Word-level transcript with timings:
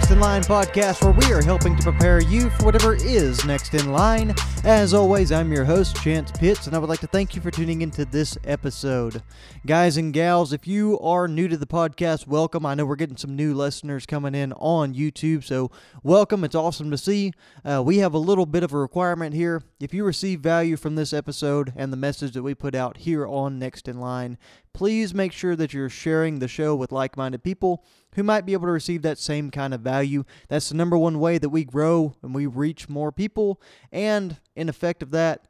Next 0.00 0.12
in 0.12 0.20
Line 0.20 0.42
podcast, 0.42 1.04
where 1.04 1.12
we 1.12 1.30
are 1.30 1.42
helping 1.42 1.76
to 1.76 1.82
prepare 1.82 2.22
you 2.22 2.48
for 2.48 2.64
whatever 2.64 2.94
is 2.94 3.44
next 3.44 3.74
in 3.74 3.92
line. 3.92 4.34
As 4.62 4.92
always, 4.92 5.32
I'm 5.32 5.50
your 5.50 5.64
host, 5.64 5.96
Chance 5.96 6.32
Pitts, 6.32 6.66
and 6.66 6.76
I 6.76 6.78
would 6.78 6.90
like 6.90 7.00
to 7.00 7.06
thank 7.06 7.34
you 7.34 7.40
for 7.40 7.50
tuning 7.50 7.80
into 7.80 8.04
this 8.04 8.36
episode. 8.44 9.22
Guys 9.64 9.96
and 9.96 10.12
gals, 10.12 10.52
if 10.52 10.66
you 10.66 11.00
are 11.00 11.26
new 11.26 11.48
to 11.48 11.56
the 11.56 11.66
podcast, 11.66 12.26
welcome. 12.26 12.66
I 12.66 12.74
know 12.74 12.84
we're 12.84 12.96
getting 12.96 13.16
some 13.16 13.34
new 13.34 13.54
listeners 13.54 14.04
coming 14.04 14.34
in 14.34 14.52
on 14.52 14.94
YouTube, 14.94 15.44
so 15.44 15.70
welcome. 16.02 16.44
It's 16.44 16.54
awesome 16.54 16.90
to 16.90 16.98
see. 16.98 17.32
Uh, 17.64 17.82
we 17.82 17.98
have 17.98 18.12
a 18.12 18.18
little 18.18 18.44
bit 18.44 18.62
of 18.62 18.74
a 18.74 18.78
requirement 18.78 19.34
here. 19.34 19.62
If 19.80 19.94
you 19.94 20.04
receive 20.04 20.40
value 20.40 20.76
from 20.76 20.94
this 20.94 21.14
episode 21.14 21.72
and 21.74 21.90
the 21.90 21.96
message 21.96 22.32
that 22.32 22.42
we 22.42 22.54
put 22.54 22.74
out 22.74 22.98
here 22.98 23.26
on 23.26 23.58
Next 23.58 23.88
in 23.88 23.98
Line, 23.98 24.36
please 24.74 25.14
make 25.14 25.32
sure 25.32 25.56
that 25.56 25.72
you're 25.72 25.88
sharing 25.88 26.38
the 26.38 26.48
show 26.48 26.76
with 26.76 26.92
like 26.92 27.16
minded 27.16 27.42
people 27.42 27.82
who 28.14 28.22
might 28.22 28.44
be 28.44 28.52
able 28.52 28.66
to 28.66 28.72
receive 28.72 29.02
that 29.02 29.18
same 29.18 29.50
kind 29.50 29.72
of 29.72 29.80
value. 29.80 30.24
That's 30.48 30.68
the 30.68 30.74
number 30.74 30.98
one 30.98 31.20
way 31.20 31.38
that 31.38 31.48
we 31.48 31.64
grow 31.64 32.14
and 32.22 32.34
we 32.34 32.46
reach 32.46 32.88
more 32.88 33.12
people, 33.12 33.60
and 33.92 34.38
in 34.56 34.68
effect 34.68 35.02
of 35.02 35.10
that, 35.12 35.48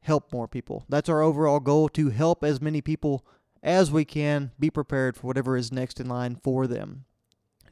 help 0.00 0.32
more 0.32 0.48
people. 0.48 0.84
That's 0.88 1.08
our 1.08 1.22
overall 1.22 1.60
goal 1.60 1.88
to 1.90 2.10
help 2.10 2.44
as 2.44 2.60
many 2.60 2.80
people 2.80 3.24
as 3.62 3.90
we 3.90 4.04
can 4.04 4.50
be 4.58 4.70
prepared 4.70 5.16
for 5.16 5.28
whatever 5.28 5.56
is 5.56 5.72
next 5.72 6.00
in 6.00 6.08
line 6.08 6.36
for 6.42 6.66
them. 6.66 7.04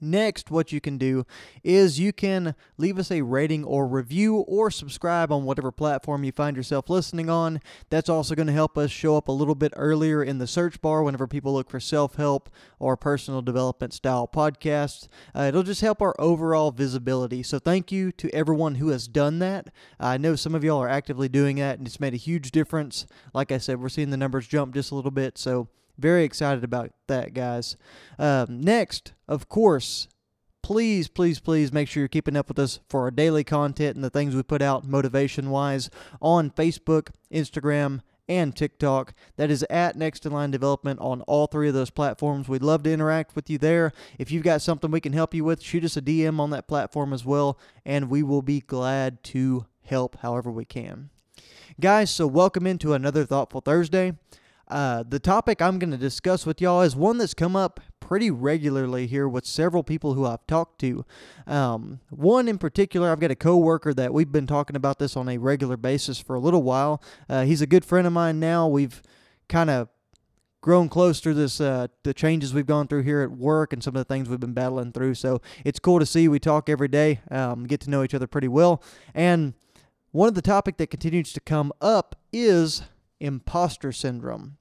Next, 0.00 0.50
what 0.50 0.72
you 0.72 0.80
can 0.80 0.96
do 0.96 1.26
is 1.62 2.00
you 2.00 2.12
can 2.12 2.54
leave 2.78 2.98
us 2.98 3.10
a 3.10 3.22
rating 3.22 3.64
or 3.64 3.86
review 3.86 4.36
or 4.36 4.70
subscribe 4.70 5.30
on 5.30 5.44
whatever 5.44 5.70
platform 5.70 6.24
you 6.24 6.32
find 6.32 6.56
yourself 6.56 6.88
listening 6.88 7.28
on. 7.28 7.60
That's 7.90 8.08
also 8.08 8.34
going 8.34 8.46
to 8.46 8.52
help 8.52 8.78
us 8.78 8.90
show 8.90 9.16
up 9.16 9.28
a 9.28 9.32
little 9.32 9.54
bit 9.54 9.72
earlier 9.76 10.22
in 10.22 10.38
the 10.38 10.46
search 10.46 10.80
bar 10.80 11.02
whenever 11.02 11.26
people 11.26 11.52
look 11.52 11.68
for 11.68 11.80
self 11.80 12.14
help 12.14 12.48
or 12.78 12.96
personal 12.96 13.42
development 13.42 13.92
style 13.92 14.26
podcasts. 14.26 15.08
Uh, 15.34 15.42
it'll 15.42 15.62
just 15.62 15.82
help 15.82 16.00
our 16.00 16.18
overall 16.18 16.70
visibility. 16.70 17.42
So, 17.42 17.58
thank 17.58 17.92
you 17.92 18.10
to 18.12 18.34
everyone 18.34 18.76
who 18.76 18.88
has 18.88 19.06
done 19.06 19.38
that. 19.40 19.68
I 19.98 20.16
know 20.16 20.34
some 20.34 20.54
of 20.54 20.64
y'all 20.64 20.82
are 20.82 20.88
actively 20.88 21.28
doing 21.28 21.56
that, 21.56 21.78
and 21.78 21.86
it's 21.86 22.00
made 22.00 22.14
a 22.14 22.18
huge 22.18 22.50
difference. 22.52 23.06
Like 23.34 23.52
I 23.52 23.58
said, 23.58 23.80
we're 23.80 23.90
seeing 23.90 24.10
the 24.10 24.16
numbers 24.16 24.48
jump 24.48 24.74
just 24.74 24.90
a 24.90 24.94
little 24.94 25.10
bit. 25.10 25.36
So, 25.36 25.68
very 26.00 26.24
excited 26.24 26.64
about 26.64 26.90
that, 27.06 27.34
guys. 27.34 27.76
Um, 28.18 28.60
next, 28.60 29.12
of 29.28 29.48
course, 29.48 30.08
please, 30.62 31.08
please, 31.08 31.40
please 31.40 31.72
make 31.72 31.88
sure 31.88 32.02
you're 32.02 32.08
keeping 32.08 32.36
up 32.36 32.48
with 32.48 32.58
us 32.58 32.80
for 32.88 33.02
our 33.02 33.10
daily 33.10 33.44
content 33.44 33.96
and 33.96 34.04
the 34.04 34.10
things 34.10 34.34
we 34.34 34.42
put 34.42 34.62
out 34.62 34.84
motivation 34.84 35.50
wise 35.50 35.90
on 36.20 36.50
Facebook, 36.50 37.08
Instagram, 37.32 38.00
and 38.28 38.54
TikTok. 38.54 39.12
That 39.36 39.50
is 39.50 39.64
at 39.68 39.96
Next 39.96 40.24
in 40.24 40.32
Line 40.32 40.52
Development 40.52 41.00
on 41.00 41.22
all 41.22 41.48
three 41.48 41.68
of 41.68 41.74
those 41.74 41.90
platforms. 41.90 42.48
We'd 42.48 42.62
love 42.62 42.84
to 42.84 42.92
interact 42.92 43.34
with 43.34 43.50
you 43.50 43.58
there. 43.58 43.92
If 44.18 44.30
you've 44.30 44.44
got 44.44 44.62
something 44.62 44.90
we 44.90 45.00
can 45.00 45.12
help 45.12 45.34
you 45.34 45.44
with, 45.44 45.60
shoot 45.60 45.84
us 45.84 45.96
a 45.96 46.02
DM 46.02 46.38
on 46.38 46.50
that 46.50 46.68
platform 46.68 47.12
as 47.12 47.24
well, 47.24 47.58
and 47.84 48.08
we 48.08 48.22
will 48.22 48.42
be 48.42 48.60
glad 48.60 49.24
to 49.24 49.66
help 49.82 50.18
however 50.20 50.50
we 50.50 50.64
can. 50.64 51.10
Guys, 51.80 52.10
so 52.10 52.26
welcome 52.26 52.66
into 52.66 52.92
another 52.92 53.24
Thoughtful 53.24 53.62
Thursday. 53.62 54.12
Uh, 54.70 55.02
the 55.06 55.18
topic 55.18 55.60
I'm 55.60 55.78
going 55.78 55.90
to 55.90 55.96
discuss 55.96 56.46
with 56.46 56.60
y'all 56.60 56.82
is 56.82 56.94
one 56.94 57.18
that's 57.18 57.34
come 57.34 57.56
up 57.56 57.80
pretty 57.98 58.30
regularly 58.30 59.06
here 59.06 59.28
with 59.28 59.44
several 59.44 59.82
people 59.82 60.14
who 60.14 60.24
I've 60.24 60.46
talked 60.46 60.80
to. 60.80 61.04
Um, 61.46 62.00
one 62.08 62.48
in 62.48 62.56
particular, 62.56 63.10
I've 63.10 63.20
got 63.20 63.30
a 63.30 63.36
coworker 63.36 63.92
that 63.94 64.12
we've 64.12 64.30
been 64.30 64.46
talking 64.46 64.76
about 64.76 64.98
this 64.98 65.16
on 65.16 65.28
a 65.28 65.38
regular 65.38 65.76
basis 65.76 66.20
for 66.20 66.36
a 66.36 66.40
little 66.40 66.62
while. 66.62 67.02
Uh, 67.28 67.44
he's 67.44 67.60
a 67.60 67.66
good 67.66 67.84
friend 67.84 68.06
of 68.06 68.12
mine 68.12 68.38
now. 68.38 68.68
We've 68.68 69.02
kind 69.48 69.70
of 69.70 69.88
grown 70.60 70.88
close 70.88 71.20
through 71.20 71.34
this 71.34 71.60
uh, 71.60 71.88
the 72.02 72.12
changes 72.12 72.52
we've 72.52 72.66
gone 72.66 72.86
through 72.86 73.02
here 73.02 73.22
at 73.22 73.30
work 73.30 73.72
and 73.72 73.82
some 73.82 73.96
of 73.96 74.00
the 74.00 74.12
things 74.12 74.28
we've 74.28 74.40
been 74.40 74.52
battling 74.52 74.92
through. 74.92 75.14
So 75.14 75.40
it's 75.64 75.78
cool 75.78 75.98
to 75.98 76.06
see. 76.06 76.28
We 76.28 76.38
talk 76.38 76.68
every 76.68 76.88
day, 76.88 77.20
um, 77.30 77.64
get 77.64 77.80
to 77.82 77.90
know 77.90 78.04
each 78.04 78.14
other 78.14 78.26
pretty 78.26 78.48
well, 78.48 78.82
and 79.14 79.54
one 80.12 80.28
of 80.28 80.34
the 80.34 80.42
topic 80.42 80.76
that 80.76 80.90
continues 80.90 81.32
to 81.32 81.40
come 81.40 81.72
up 81.80 82.16
is 82.32 82.82
imposter 83.20 83.92
syndrome. 83.92 84.56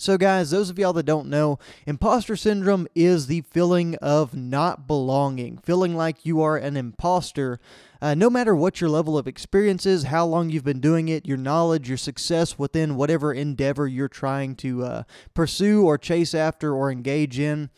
So, 0.00 0.16
guys, 0.16 0.52
those 0.52 0.70
of 0.70 0.78
y'all 0.78 0.92
that 0.92 1.06
don't 1.06 1.28
know, 1.28 1.58
imposter 1.84 2.36
syndrome 2.36 2.86
is 2.94 3.26
the 3.26 3.40
feeling 3.40 3.96
of 3.96 4.32
not 4.32 4.86
belonging, 4.86 5.58
feeling 5.58 5.96
like 5.96 6.24
you 6.24 6.40
are 6.40 6.56
an 6.56 6.76
imposter. 6.76 7.58
Uh, 8.00 8.14
no 8.14 8.30
matter 8.30 8.54
what 8.54 8.80
your 8.80 8.90
level 8.90 9.18
of 9.18 9.26
experience 9.26 9.84
is, 9.86 10.04
how 10.04 10.24
long 10.24 10.50
you've 10.50 10.62
been 10.62 10.78
doing 10.78 11.08
it, 11.08 11.26
your 11.26 11.36
knowledge, 11.36 11.88
your 11.88 11.98
success 11.98 12.56
within 12.56 12.94
whatever 12.94 13.32
endeavor 13.32 13.88
you're 13.88 14.06
trying 14.06 14.54
to 14.54 14.84
uh, 14.84 15.02
pursue 15.34 15.84
or 15.84 15.98
chase 15.98 16.32
after 16.32 16.72
or 16.72 16.92
engage 16.92 17.40
in, 17.40 17.68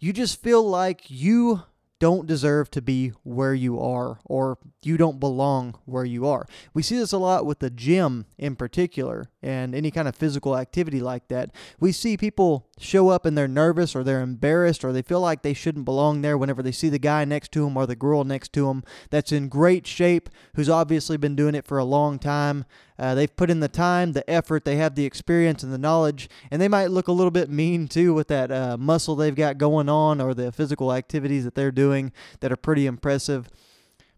you 0.00 0.12
just 0.12 0.42
feel 0.42 0.68
like 0.68 1.08
you 1.08 1.62
don't 2.00 2.26
deserve 2.26 2.70
to 2.70 2.82
be 2.82 3.12
where 3.22 3.54
you 3.54 3.78
are 3.78 4.18
or 4.24 4.58
you 4.82 4.96
don't 4.96 5.20
belong 5.20 5.78
where 5.84 6.04
you 6.04 6.26
are. 6.26 6.46
We 6.72 6.82
see 6.82 6.96
this 6.96 7.12
a 7.12 7.18
lot 7.18 7.44
with 7.44 7.58
the 7.58 7.68
gym 7.70 8.24
in 8.38 8.56
particular 8.56 9.26
and 9.42 9.74
any 9.74 9.90
kind 9.90 10.08
of 10.08 10.16
physical 10.16 10.56
activity 10.56 11.00
like 11.00 11.28
that. 11.28 11.50
We 11.78 11.92
see 11.92 12.16
people 12.16 12.66
show 12.78 13.10
up 13.10 13.26
and 13.26 13.36
they're 13.36 13.46
nervous 13.46 13.94
or 13.94 14.02
they're 14.02 14.22
embarrassed 14.22 14.82
or 14.82 14.92
they 14.92 15.02
feel 15.02 15.20
like 15.20 15.42
they 15.42 15.52
shouldn't 15.52 15.84
belong 15.84 16.22
there 16.22 16.38
whenever 16.38 16.62
they 16.62 16.72
see 16.72 16.88
the 16.88 16.98
guy 16.98 17.26
next 17.26 17.52
to 17.52 17.64
them 17.64 17.76
or 17.76 17.86
the 17.86 17.94
girl 17.94 18.24
next 18.24 18.54
to 18.54 18.66
them 18.66 18.82
that's 19.10 19.30
in 19.30 19.48
great 19.48 19.86
shape 19.86 20.30
who's 20.54 20.70
obviously 20.70 21.18
been 21.18 21.36
doing 21.36 21.54
it 21.54 21.66
for 21.66 21.78
a 21.78 21.84
long 21.84 22.18
time. 22.18 22.64
Uh, 23.00 23.14
they've 23.14 23.34
put 23.34 23.48
in 23.48 23.60
the 23.60 23.68
time, 23.68 24.12
the 24.12 24.28
effort, 24.28 24.66
they 24.66 24.76
have 24.76 24.94
the 24.94 25.06
experience 25.06 25.62
and 25.62 25.72
the 25.72 25.78
knowledge, 25.78 26.28
and 26.50 26.60
they 26.60 26.68
might 26.68 26.90
look 26.90 27.08
a 27.08 27.12
little 27.12 27.30
bit 27.30 27.48
mean 27.48 27.88
too 27.88 28.12
with 28.12 28.28
that 28.28 28.52
uh, 28.52 28.76
muscle 28.78 29.16
they've 29.16 29.34
got 29.34 29.56
going 29.56 29.88
on 29.88 30.20
or 30.20 30.34
the 30.34 30.52
physical 30.52 30.92
activities 30.92 31.44
that 31.44 31.54
they're 31.54 31.72
doing 31.72 32.12
that 32.40 32.52
are 32.52 32.56
pretty 32.56 32.86
impressive. 32.86 33.48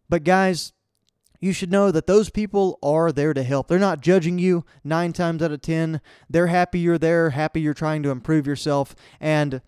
But, 0.08 0.24
guys, 0.24 0.72
you 1.40 1.52
should 1.52 1.70
know 1.70 1.92
that 1.92 2.08
those 2.08 2.28
people 2.28 2.80
are 2.82 3.12
there 3.12 3.32
to 3.32 3.44
help. 3.44 3.68
They're 3.68 3.78
not 3.78 4.00
judging 4.00 4.40
you 4.40 4.64
nine 4.82 5.12
times 5.12 5.44
out 5.44 5.52
of 5.52 5.62
10. 5.62 6.00
They're 6.28 6.48
happy 6.48 6.80
you're 6.80 6.98
there, 6.98 7.30
happy 7.30 7.60
you're 7.60 7.74
trying 7.74 8.02
to 8.02 8.10
improve 8.10 8.48
yourself. 8.48 8.96
And 9.20 9.62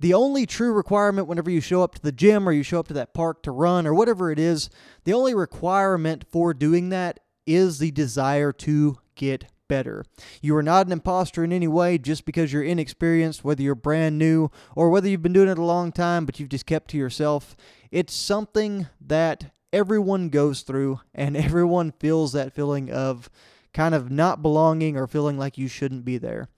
the 0.00 0.14
only 0.14 0.46
true 0.46 0.72
requirement 0.72 1.28
whenever 1.28 1.50
you 1.50 1.60
show 1.60 1.84
up 1.84 1.94
to 1.94 2.02
the 2.02 2.10
gym 2.10 2.48
or 2.48 2.52
you 2.52 2.64
show 2.64 2.80
up 2.80 2.88
to 2.88 2.94
that 2.94 3.14
park 3.14 3.44
to 3.44 3.52
run 3.52 3.86
or 3.86 3.94
whatever 3.94 4.32
it 4.32 4.38
is, 4.40 4.68
the 5.04 5.12
only 5.12 5.32
requirement 5.32 6.24
for 6.28 6.52
doing 6.52 6.88
that 6.88 7.20
is 7.48 7.78
the 7.78 7.90
desire 7.90 8.52
to 8.52 8.98
get 9.14 9.46
better. 9.68 10.04
You 10.40 10.56
are 10.56 10.62
not 10.62 10.86
an 10.86 10.92
imposter 10.92 11.44
in 11.44 11.52
any 11.52 11.68
way 11.68 11.98
just 11.98 12.24
because 12.24 12.52
you're 12.52 12.62
inexperienced, 12.62 13.44
whether 13.44 13.62
you're 13.62 13.74
brand 13.74 14.18
new 14.18 14.50
or 14.74 14.90
whether 14.90 15.08
you've 15.08 15.22
been 15.22 15.32
doing 15.32 15.48
it 15.48 15.58
a 15.58 15.64
long 15.64 15.92
time 15.92 16.26
but 16.26 16.40
you've 16.40 16.48
just 16.48 16.66
kept 16.66 16.90
to 16.90 16.96
yourself. 16.96 17.56
It's 17.90 18.14
something 18.14 18.88
that 19.00 19.52
everyone 19.72 20.30
goes 20.30 20.62
through 20.62 21.00
and 21.14 21.36
everyone 21.36 21.92
feels 21.92 22.32
that 22.32 22.54
feeling 22.54 22.90
of 22.90 23.30
kind 23.72 23.94
of 23.94 24.10
not 24.10 24.42
belonging 24.42 24.96
or 24.96 25.06
feeling 25.06 25.38
like 25.38 25.58
you 25.58 25.68
shouldn't 25.68 26.04
be 26.04 26.18
there. 26.18 26.48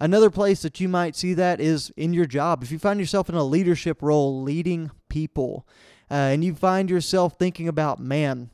Another 0.00 0.30
place 0.30 0.62
that 0.62 0.78
you 0.78 0.88
might 0.88 1.16
see 1.16 1.34
that 1.34 1.60
is 1.60 1.90
in 1.96 2.12
your 2.12 2.26
job. 2.26 2.62
If 2.62 2.70
you 2.70 2.78
find 2.78 3.00
yourself 3.00 3.28
in 3.28 3.34
a 3.34 3.42
leadership 3.42 4.00
role 4.00 4.42
leading 4.42 4.90
people 5.08 5.66
uh, 6.10 6.14
and 6.14 6.44
you 6.44 6.54
find 6.54 6.88
yourself 6.88 7.36
thinking 7.36 7.66
about, 7.66 7.98
man, 7.98 8.50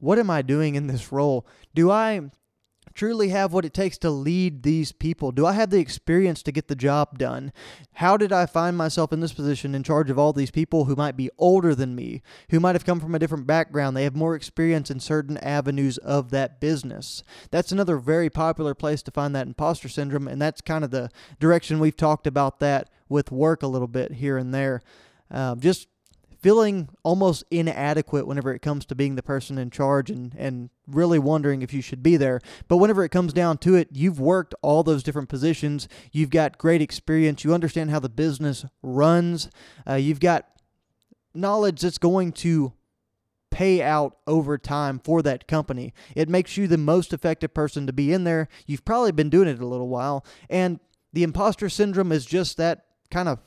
what 0.00 0.18
am 0.18 0.30
I 0.30 0.42
doing 0.42 0.74
in 0.74 0.86
this 0.86 1.12
role? 1.12 1.46
Do 1.74 1.90
I 1.90 2.30
truly 2.94 3.28
have 3.28 3.52
what 3.52 3.64
it 3.64 3.74
takes 3.74 3.98
to 3.98 4.10
lead 4.10 4.62
these 4.62 4.92
people? 4.92 5.32
Do 5.32 5.46
I 5.46 5.52
have 5.52 5.70
the 5.70 5.78
experience 5.78 6.42
to 6.42 6.52
get 6.52 6.68
the 6.68 6.74
job 6.74 7.18
done? 7.18 7.52
How 7.94 8.16
did 8.16 8.32
I 8.32 8.46
find 8.46 8.76
myself 8.76 9.12
in 9.12 9.20
this 9.20 9.32
position 9.32 9.74
in 9.74 9.82
charge 9.82 10.10
of 10.10 10.18
all 10.18 10.32
these 10.32 10.50
people 10.50 10.86
who 10.86 10.96
might 10.96 11.16
be 11.16 11.30
older 11.38 11.74
than 11.74 11.94
me, 11.94 12.22
who 12.50 12.60
might 12.60 12.74
have 12.74 12.84
come 12.84 13.00
from 13.00 13.14
a 13.14 13.18
different 13.18 13.46
background? 13.46 13.96
They 13.96 14.04
have 14.04 14.16
more 14.16 14.34
experience 14.34 14.90
in 14.90 15.00
certain 15.00 15.38
avenues 15.38 15.98
of 15.98 16.30
that 16.30 16.60
business. 16.60 17.22
That's 17.50 17.72
another 17.72 17.96
very 17.98 18.30
popular 18.30 18.74
place 18.74 19.02
to 19.02 19.10
find 19.10 19.34
that 19.34 19.46
imposter 19.46 19.88
syndrome, 19.88 20.28
and 20.28 20.40
that's 20.40 20.60
kind 20.60 20.84
of 20.84 20.90
the 20.90 21.10
direction 21.38 21.78
we've 21.78 21.96
talked 21.96 22.26
about 22.26 22.60
that 22.60 22.90
with 23.08 23.30
work 23.30 23.62
a 23.62 23.68
little 23.68 23.88
bit 23.88 24.12
here 24.14 24.36
and 24.36 24.52
there. 24.52 24.82
Um, 25.30 25.60
just 25.60 25.88
feeling 26.40 26.88
almost 27.02 27.44
inadequate 27.50 28.26
whenever 28.26 28.54
it 28.54 28.62
comes 28.62 28.86
to 28.86 28.94
being 28.94 29.14
the 29.14 29.22
person 29.22 29.58
in 29.58 29.70
charge 29.70 30.10
and, 30.10 30.34
and 30.36 30.70
really 30.86 31.18
wondering 31.18 31.62
if 31.62 31.72
you 31.72 31.82
should 31.82 32.02
be 32.02 32.16
there. 32.16 32.40
But 32.66 32.78
whenever 32.78 33.04
it 33.04 33.10
comes 33.10 33.32
down 33.32 33.58
to 33.58 33.74
it, 33.74 33.88
you've 33.92 34.18
worked 34.18 34.54
all 34.62 34.82
those 34.82 35.02
different 35.02 35.28
positions. 35.28 35.86
You've 36.12 36.30
got 36.30 36.58
great 36.58 36.80
experience. 36.80 37.44
You 37.44 37.52
understand 37.52 37.90
how 37.90 38.00
the 38.00 38.08
business 38.08 38.64
runs. 38.82 39.50
Uh, 39.88 39.94
you've 39.94 40.20
got 40.20 40.46
knowledge 41.34 41.82
that's 41.82 41.98
going 41.98 42.32
to 42.32 42.72
pay 43.50 43.82
out 43.82 44.16
over 44.26 44.56
time 44.56 44.98
for 44.98 45.22
that 45.22 45.46
company. 45.46 45.92
It 46.14 46.28
makes 46.28 46.56
you 46.56 46.66
the 46.66 46.78
most 46.78 47.12
effective 47.12 47.52
person 47.52 47.86
to 47.86 47.92
be 47.92 48.12
in 48.12 48.24
there. 48.24 48.48
You've 48.66 48.84
probably 48.84 49.12
been 49.12 49.30
doing 49.30 49.48
it 49.48 49.60
a 49.60 49.66
little 49.66 49.88
while. 49.88 50.24
And 50.48 50.80
the 51.12 51.22
imposter 51.24 51.68
syndrome 51.68 52.12
is 52.12 52.24
just 52.24 52.56
that 52.56 52.86
kind 53.10 53.28
of 53.28 53.40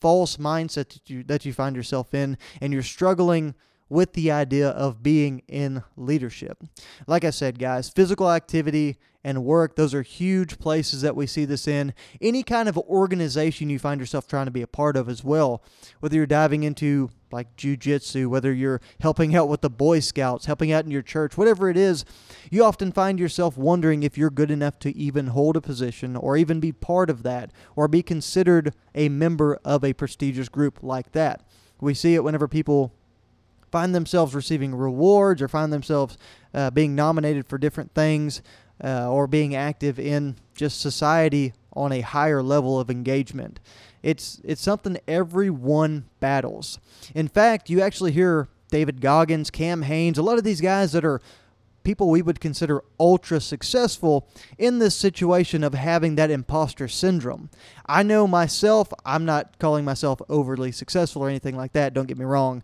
false 0.00 0.36
mindset 0.36 0.88
that 0.90 1.08
you 1.08 1.22
that 1.24 1.44
you 1.44 1.52
find 1.52 1.76
yourself 1.76 2.14
in 2.14 2.38
and 2.60 2.72
you're 2.72 2.82
struggling 2.82 3.54
with 3.88 4.12
the 4.12 4.30
idea 4.30 4.68
of 4.68 5.02
being 5.02 5.42
in 5.48 5.82
leadership. 5.96 6.62
Like 7.06 7.24
I 7.24 7.30
said, 7.30 7.58
guys, 7.58 7.88
physical 7.88 8.30
activity 8.30 8.98
and 9.24 9.44
work, 9.44 9.76
those 9.76 9.94
are 9.94 10.02
huge 10.02 10.58
places 10.58 11.02
that 11.02 11.16
we 11.16 11.26
see 11.26 11.44
this 11.44 11.66
in. 11.66 11.94
Any 12.20 12.42
kind 12.42 12.68
of 12.68 12.76
organization 12.76 13.70
you 13.70 13.78
find 13.78 14.00
yourself 14.00 14.26
trying 14.26 14.46
to 14.46 14.52
be 14.52 14.62
a 14.62 14.66
part 14.66 14.96
of 14.96 15.08
as 15.08 15.24
well, 15.24 15.62
whether 16.00 16.16
you're 16.16 16.26
diving 16.26 16.62
into 16.62 17.10
like 17.32 17.56
jujitsu, 17.56 18.26
whether 18.26 18.52
you're 18.52 18.80
helping 19.00 19.34
out 19.34 19.48
with 19.48 19.60
the 19.60 19.70
Boy 19.70 20.00
Scouts, 20.00 20.46
helping 20.46 20.72
out 20.72 20.84
in 20.84 20.90
your 20.90 21.02
church, 21.02 21.36
whatever 21.36 21.68
it 21.68 21.76
is, 21.76 22.04
you 22.50 22.64
often 22.64 22.92
find 22.92 23.18
yourself 23.18 23.56
wondering 23.56 24.02
if 24.02 24.16
you're 24.16 24.30
good 24.30 24.50
enough 24.50 24.78
to 24.80 24.96
even 24.96 25.28
hold 25.28 25.56
a 25.56 25.60
position 25.60 26.16
or 26.16 26.36
even 26.36 26.60
be 26.60 26.72
part 26.72 27.10
of 27.10 27.22
that 27.22 27.50
or 27.76 27.88
be 27.88 28.02
considered 28.02 28.74
a 28.94 29.08
member 29.08 29.58
of 29.64 29.84
a 29.84 29.92
prestigious 29.92 30.48
group 30.48 30.82
like 30.82 31.12
that. 31.12 31.42
We 31.80 31.94
see 31.94 32.14
it 32.14 32.24
whenever 32.24 32.48
people 32.48 32.92
find 33.70 33.94
themselves 33.94 34.34
receiving 34.34 34.74
rewards 34.74 35.42
or 35.42 35.48
find 35.48 35.72
themselves 35.72 36.16
uh, 36.54 36.70
being 36.70 36.94
nominated 36.94 37.46
for 37.46 37.58
different 37.58 37.94
things 37.94 38.42
uh, 38.82 39.10
or 39.10 39.26
being 39.26 39.54
active 39.54 39.98
in 39.98 40.36
just 40.54 40.80
society 40.80 41.52
on 41.74 41.92
a 41.92 42.00
higher 42.00 42.42
level 42.42 42.80
of 42.80 42.90
engagement. 42.90 43.60
It's 44.02 44.40
it's 44.44 44.62
something 44.62 44.98
everyone 45.06 46.06
battles. 46.20 46.78
In 47.14 47.28
fact, 47.28 47.70
you 47.70 47.80
actually 47.80 48.12
hear 48.12 48.48
David 48.70 49.00
Goggins, 49.00 49.50
Cam 49.50 49.82
Hanes, 49.82 50.18
a 50.18 50.22
lot 50.22 50.38
of 50.38 50.44
these 50.44 50.60
guys 50.60 50.92
that 50.92 51.04
are 51.04 51.20
people 51.84 52.10
we 52.10 52.20
would 52.20 52.38
consider 52.40 52.82
ultra 53.00 53.40
successful 53.40 54.28
in 54.58 54.78
this 54.78 54.94
situation 54.94 55.64
of 55.64 55.72
having 55.72 56.16
that 56.16 56.30
imposter 56.30 56.86
syndrome. 56.86 57.48
I 57.86 58.02
know 58.02 58.26
myself, 58.26 58.92
I'm 59.06 59.24
not 59.24 59.58
calling 59.58 59.86
myself 59.86 60.20
overly 60.28 60.70
successful 60.70 61.22
or 61.22 61.30
anything 61.30 61.56
like 61.56 61.72
that, 61.72 61.94
don't 61.94 62.06
get 62.06 62.18
me 62.18 62.26
wrong. 62.26 62.62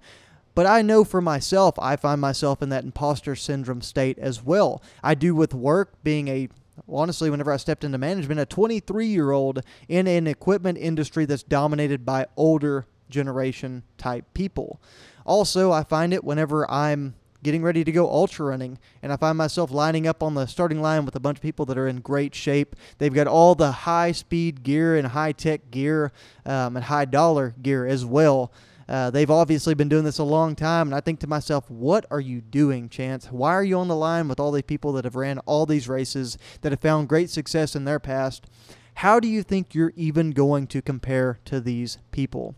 But 0.54 0.66
I 0.66 0.82
know 0.82 1.04
for 1.04 1.20
myself, 1.20 1.74
I 1.78 1.96
find 1.96 2.20
myself 2.20 2.62
in 2.62 2.68
that 2.68 2.84
imposter 2.84 3.34
syndrome 3.34 3.80
state 3.80 4.18
as 4.18 4.42
well. 4.42 4.82
I 5.02 5.14
do 5.14 5.34
with 5.34 5.54
work, 5.54 5.94
being 6.04 6.28
a 6.28 6.48
honestly, 6.88 7.30
whenever 7.30 7.52
I 7.52 7.56
stepped 7.56 7.84
into 7.84 7.98
management, 7.98 8.40
a 8.40 8.46
23 8.46 9.06
year 9.06 9.30
old 9.30 9.60
in 9.88 10.06
an 10.06 10.26
equipment 10.26 10.78
industry 10.78 11.24
that's 11.24 11.42
dominated 11.42 12.04
by 12.04 12.26
older 12.36 12.86
generation 13.08 13.82
type 13.98 14.24
people. 14.34 14.80
Also, 15.26 15.72
I 15.72 15.84
find 15.84 16.12
it 16.12 16.24
whenever 16.24 16.70
I'm 16.70 17.14
getting 17.42 17.62
ready 17.62 17.84
to 17.84 17.92
go 17.92 18.08
ultra 18.08 18.46
running 18.46 18.78
and 19.02 19.12
I 19.12 19.16
find 19.16 19.36
myself 19.36 19.70
lining 19.70 20.06
up 20.06 20.22
on 20.22 20.34
the 20.34 20.46
starting 20.46 20.80
line 20.80 21.04
with 21.04 21.14
a 21.14 21.20
bunch 21.20 21.38
of 21.38 21.42
people 21.42 21.66
that 21.66 21.76
are 21.76 21.86
in 21.86 22.00
great 22.00 22.34
shape. 22.34 22.74
They've 22.98 23.12
got 23.12 23.26
all 23.26 23.54
the 23.54 23.70
high 23.70 24.12
speed 24.12 24.62
gear 24.62 24.96
and 24.96 25.08
high 25.08 25.32
tech 25.32 25.70
gear 25.70 26.10
um, 26.46 26.76
and 26.76 26.86
high 26.86 27.04
dollar 27.04 27.54
gear 27.62 27.86
as 27.86 28.04
well. 28.04 28.50
Uh, 28.88 29.10
they've 29.10 29.30
obviously 29.30 29.74
been 29.74 29.88
doing 29.88 30.04
this 30.04 30.18
a 30.18 30.24
long 30.24 30.54
time, 30.54 30.88
and 30.88 30.94
I 30.94 31.00
think 31.00 31.20
to 31.20 31.26
myself, 31.26 31.70
what 31.70 32.04
are 32.10 32.20
you 32.20 32.40
doing, 32.40 32.88
Chance? 32.88 33.26
Why 33.26 33.52
are 33.52 33.64
you 33.64 33.78
on 33.78 33.88
the 33.88 33.96
line 33.96 34.28
with 34.28 34.38
all 34.38 34.52
these 34.52 34.62
people 34.62 34.92
that 34.92 35.04
have 35.04 35.16
ran 35.16 35.38
all 35.40 35.66
these 35.66 35.88
races 35.88 36.36
that 36.60 36.72
have 36.72 36.80
found 36.80 37.08
great 37.08 37.30
success 37.30 37.74
in 37.74 37.84
their 37.84 38.00
past? 38.00 38.46
How 38.94 39.18
do 39.20 39.28
you 39.28 39.42
think 39.42 39.74
you're 39.74 39.92
even 39.96 40.30
going 40.30 40.66
to 40.68 40.82
compare 40.82 41.38
to 41.46 41.60
these 41.60 41.98
people? 42.12 42.54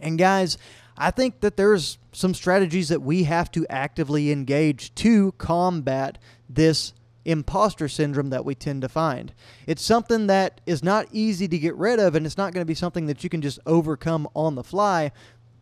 And 0.00 0.18
guys, 0.18 0.56
I 0.96 1.10
think 1.10 1.40
that 1.40 1.56
there's 1.56 1.98
some 2.12 2.34
strategies 2.34 2.88
that 2.88 3.02
we 3.02 3.24
have 3.24 3.50
to 3.52 3.66
actively 3.68 4.30
engage 4.30 4.94
to 4.96 5.32
combat 5.32 6.18
this 6.48 6.92
imposter 7.24 7.88
syndrome 7.88 8.30
that 8.30 8.44
we 8.44 8.54
tend 8.54 8.82
to 8.82 8.88
find. 8.88 9.32
It's 9.66 9.84
something 9.84 10.26
that 10.28 10.60
is 10.66 10.82
not 10.82 11.06
easy 11.12 11.48
to 11.48 11.58
get 11.58 11.74
rid 11.76 11.98
of, 11.98 12.14
and 12.14 12.24
it's 12.24 12.38
not 12.38 12.52
going 12.52 12.62
to 12.62 12.68
be 12.68 12.74
something 12.74 13.06
that 13.06 13.22
you 13.22 13.30
can 13.30 13.42
just 13.42 13.58
overcome 13.66 14.28
on 14.34 14.54
the 14.54 14.64
fly. 14.64 15.12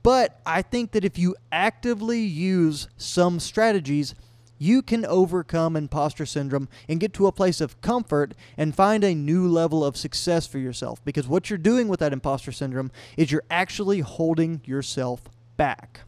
But 0.03 0.41
I 0.47 0.63
think 0.63 0.93
that 0.93 1.05
if 1.05 1.19
you 1.19 1.35
actively 1.51 2.21
use 2.21 2.89
some 2.97 3.41
strategies, 3.41 4.15
you 4.59 4.83
can 4.83 5.05
overcome 5.07 5.77
imposter 5.77 6.27
syndrome 6.27 6.69
and 6.89 7.01
get 7.01 7.13
to 7.15 7.27
a 7.27 7.33
place 7.33 7.61
of 7.61 7.81
comfort 7.81 8.35
and 8.57 8.75
find 8.75 9.05
a 9.05 9.15
new 9.15 9.49
level 9.49 9.85
of 9.85 9.97
success 9.97 10.47
for 10.47 10.59
yourself. 10.59 11.05
Because 11.05 11.29
what 11.29 11.49
you're 11.49 11.59
doing 11.59 11.89
with 11.89 12.01
that 12.01 12.13
imposter 12.13 12.53
syndrome 12.53 12.91
is 13.17 13.31
you're 13.31 13.45
actually 13.51 14.01
holding 14.01 14.61
yourself 14.65 15.23
back. 15.57 16.01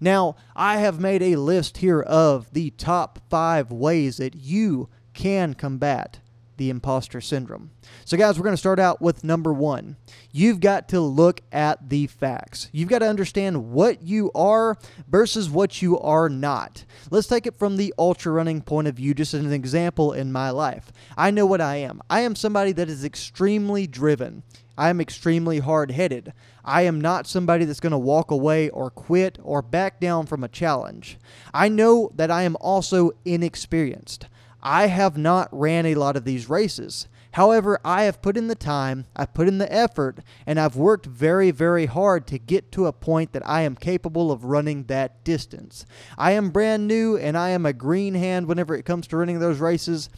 Now, 0.00 0.36
I 0.54 0.76
have 0.78 1.00
made 1.00 1.22
a 1.22 1.36
list 1.36 1.78
here 1.78 2.00
of 2.00 2.52
the 2.52 2.70
top 2.70 3.18
five 3.28 3.72
ways 3.72 4.18
that 4.18 4.36
you 4.36 4.88
can 5.12 5.54
combat 5.54 6.20
the 6.56 6.70
imposter 6.70 7.20
syndrome. 7.20 7.70
So, 8.04 8.16
guys, 8.16 8.38
we're 8.38 8.44
going 8.44 8.54
to 8.54 8.58
start 8.58 8.78
out 8.78 9.00
with 9.00 9.24
number 9.24 9.52
one. 9.52 9.96
You've 10.32 10.60
got 10.60 10.88
to 10.90 11.00
look 11.00 11.40
at 11.52 11.88
the 11.88 12.06
facts. 12.06 12.68
You've 12.72 12.88
got 12.88 13.00
to 13.00 13.08
understand 13.08 13.70
what 13.70 14.02
you 14.02 14.30
are 14.34 14.76
versus 15.08 15.50
what 15.50 15.82
you 15.82 15.98
are 15.98 16.28
not. 16.28 16.84
Let's 17.10 17.28
take 17.28 17.46
it 17.46 17.58
from 17.58 17.76
the 17.76 17.94
ultra 17.98 18.32
running 18.32 18.62
point 18.62 18.88
of 18.88 18.96
view, 18.96 19.14
just 19.14 19.34
as 19.34 19.44
an 19.44 19.52
example 19.52 20.12
in 20.12 20.32
my 20.32 20.50
life. 20.50 20.92
I 21.16 21.30
know 21.30 21.46
what 21.46 21.60
I 21.60 21.76
am. 21.76 22.00
I 22.08 22.20
am 22.20 22.34
somebody 22.34 22.72
that 22.72 22.88
is 22.88 23.04
extremely 23.04 23.86
driven. 23.86 24.42
I 24.78 24.90
am 24.90 25.00
extremely 25.00 25.58
hard 25.58 25.90
headed. 25.90 26.32
I 26.64 26.82
am 26.82 27.00
not 27.00 27.26
somebody 27.26 27.64
that's 27.64 27.80
going 27.80 27.92
to 27.92 27.98
walk 27.98 28.30
away 28.30 28.68
or 28.68 28.90
quit 28.90 29.38
or 29.42 29.62
back 29.62 30.00
down 30.00 30.26
from 30.26 30.44
a 30.44 30.48
challenge. 30.48 31.18
I 31.54 31.68
know 31.68 32.10
that 32.14 32.30
I 32.30 32.42
am 32.42 32.56
also 32.60 33.12
inexperienced. 33.24 34.26
I 34.62 34.86
have 34.86 35.16
not 35.16 35.48
ran 35.52 35.86
a 35.86 35.94
lot 35.94 36.16
of 36.16 36.24
these 36.24 36.48
races. 36.48 37.08
However, 37.32 37.78
I 37.84 38.04
have 38.04 38.22
put 38.22 38.38
in 38.38 38.48
the 38.48 38.54
time, 38.54 39.04
I've 39.14 39.34
put 39.34 39.46
in 39.46 39.58
the 39.58 39.70
effort, 39.70 40.20
and 40.46 40.58
I've 40.58 40.74
worked 40.74 41.04
very, 41.04 41.50
very 41.50 41.84
hard 41.84 42.26
to 42.28 42.38
get 42.38 42.72
to 42.72 42.86
a 42.86 42.92
point 42.94 43.32
that 43.32 43.46
I 43.46 43.60
am 43.60 43.76
capable 43.76 44.32
of 44.32 44.44
running 44.44 44.84
that 44.84 45.22
distance. 45.22 45.84
I 46.16 46.32
am 46.32 46.48
brand 46.48 46.88
new 46.88 47.18
and 47.18 47.36
I 47.36 47.50
am 47.50 47.66
a 47.66 47.74
green 47.74 48.14
hand 48.14 48.46
whenever 48.46 48.74
it 48.74 48.86
comes 48.86 49.06
to 49.08 49.18
running 49.18 49.38
those 49.38 49.60
races, 49.60 50.08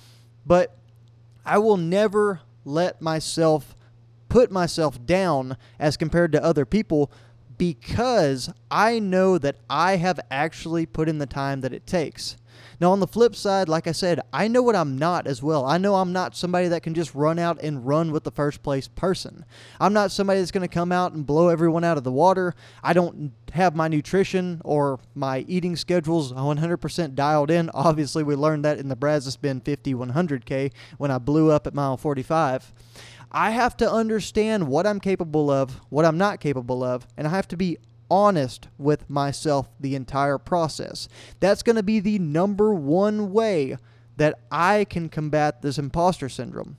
but 0.47 0.79
I 1.45 1.59
will 1.59 1.77
never 1.77 2.43
let 2.65 3.03
myself 3.03 3.75
put 4.29 4.53
myself 4.53 5.05
down 5.05 5.57
as 5.79 5.97
compared 5.97 6.31
to 6.33 6.45
other 6.45 6.65
people 6.65 7.11
because 7.57 8.49
I 8.71 9.01
know 9.01 9.39
that 9.39 9.57
I 9.69 9.97
have 9.97 10.21
actually 10.31 10.87
put 10.87 11.09
in 11.09 11.19
the 11.19 11.27
time 11.27 11.63
that 11.63 11.73
it 11.73 11.87
takes. 11.87 12.37
Now, 12.81 12.93
on 12.93 13.01
the 13.01 13.07
flip 13.07 13.35
side, 13.35 13.69
like 13.69 13.87
I 13.87 13.93
said, 13.93 14.21
I 14.33 14.49
know 14.49 14.63
what 14.63 14.77
I'm 14.77 14.97
not 14.99 15.27
as 15.27 15.43
well. 15.43 15.65
I 15.67 15.79
know 15.79 15.97
I'm 15.97 16.13
not 16.13 16.37
somebody 16.37 16.69
that 16.69 16.83
can 16.83 16.95
just 16.95 17.15
run 17.15 17.39
out 17.39 17.61
and 17.63 17.87
run 17.87 18.13
with 18.13 18.25
the 18.25 18.31
first 18.31 18.63
place 18.63 18.89
person. 18.89 19.45
I'm 19.81 19.93
not 19.93 20.13
somebody 20.13 20.41
that's 20.41 20.51
going 20.51 20.69
to 20.69 20.73
come 20.73 20.93
out 20.93 21.13
and 21.13 21.27
blow 21.27 21.49
everyone 21.49 21.85
out 21.85 21.99
of 21.99 22.05
the 22.05 22.13
water. 22.13 22.55
I 22.83 22.93
don't 22.93 23.33
have 23.53 23.75
my 23.75 23.89
nutrition 23.89 24.61
or 24.65 25.01
my 25.15 25.45
eating 25.49 25.77
schedules 25.77 26.33
100% 26.33 27.15
dialed 27.15 27.51
in. 27.51 27.71
Obviously, 27.75 28.23
we 28.23 28.35
learned 28.35 28.65
that 28.65 28.79
in 28.79 28.89
the 28.89 28.97
Brazos 28.97 29.37
Bend 29.37 29.65
50 29.65 29.95
100K 29.95 30.73
when 30.99 31.11
I 31.11 31.19
blew 31.19 31.51
up 31.51 31.67
at 31.67 31.75
mile 31.75 31.97
45. 31.97 32.73
I 33.31 33.51
have 33.51 33.77
to 33.79 33.91
understand 33.91 34.69
what 34.69 34.87
I'm 34.87 35.01
capable 35.01 35.51
of, 35.51 35.81
what 35.91 36.05
I'm 36.05 36.17
not 36.17 36.41
capable 36.41 36.83
of, 36.83 37.07
and 37.17 37.27
I 37.27 37.31
have 37.31 37.49
to 37.49 37.57
be 37.57 37.79
honest 38.11 38.69
with 38.79 39.09
myself 39.09 39.69
the 39.79 39.95
entire 39.95 40.39
process. 40.39 41.09
That's 41.41 41.63
going 41.63 41.77
to 41.77 41.83
be 41.83 42.01
the 42.01 42.19
number 42.19 42.75
one 42.75 43.33
way 43.33 43.77
that 44.17 44.39
I 44.51 44.85
can 44.85 45.09
combat 45.09 45.63
this 45.63 45.79
imposter 45.79 46.29
syndrome. 46.29 46.77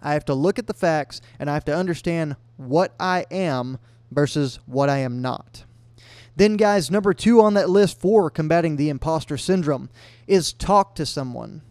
I 0.00 0.12
have 0.12 0.24
to 0.26 0.34
look 0.34 0.58
at 0.58 0.66
the 0.66 0.74
facts 0.74 1.20
and 1.38 1.50
I 1.50 1.54
have 1.54 1.64
to 1.66 1.76
understand 1.76 2.36
what 2.56 2.94
I 3.00 3.26
am 3.30 3.78
versus 4.10 4.60
what 4.66 4.88
I 4.88 4.98
am 4.98 5.20
not. 5.20 5.64
Then, 6.36 6.56
guys, 6.56 6.90
number 6.90 7.12
two 7.12 7.40
on 7.40 7.54
that 7.54 7.68
list 7.68 8.00
for 8.00 8.30
combating 8.30 8.76
the 8.76 8.90
imposter 8.90 9.36
syndrome 9.36 9.90
is 10.28 10.52
talk 10.52 10.94
to 10.94 11.04
someone. 11.04 11.62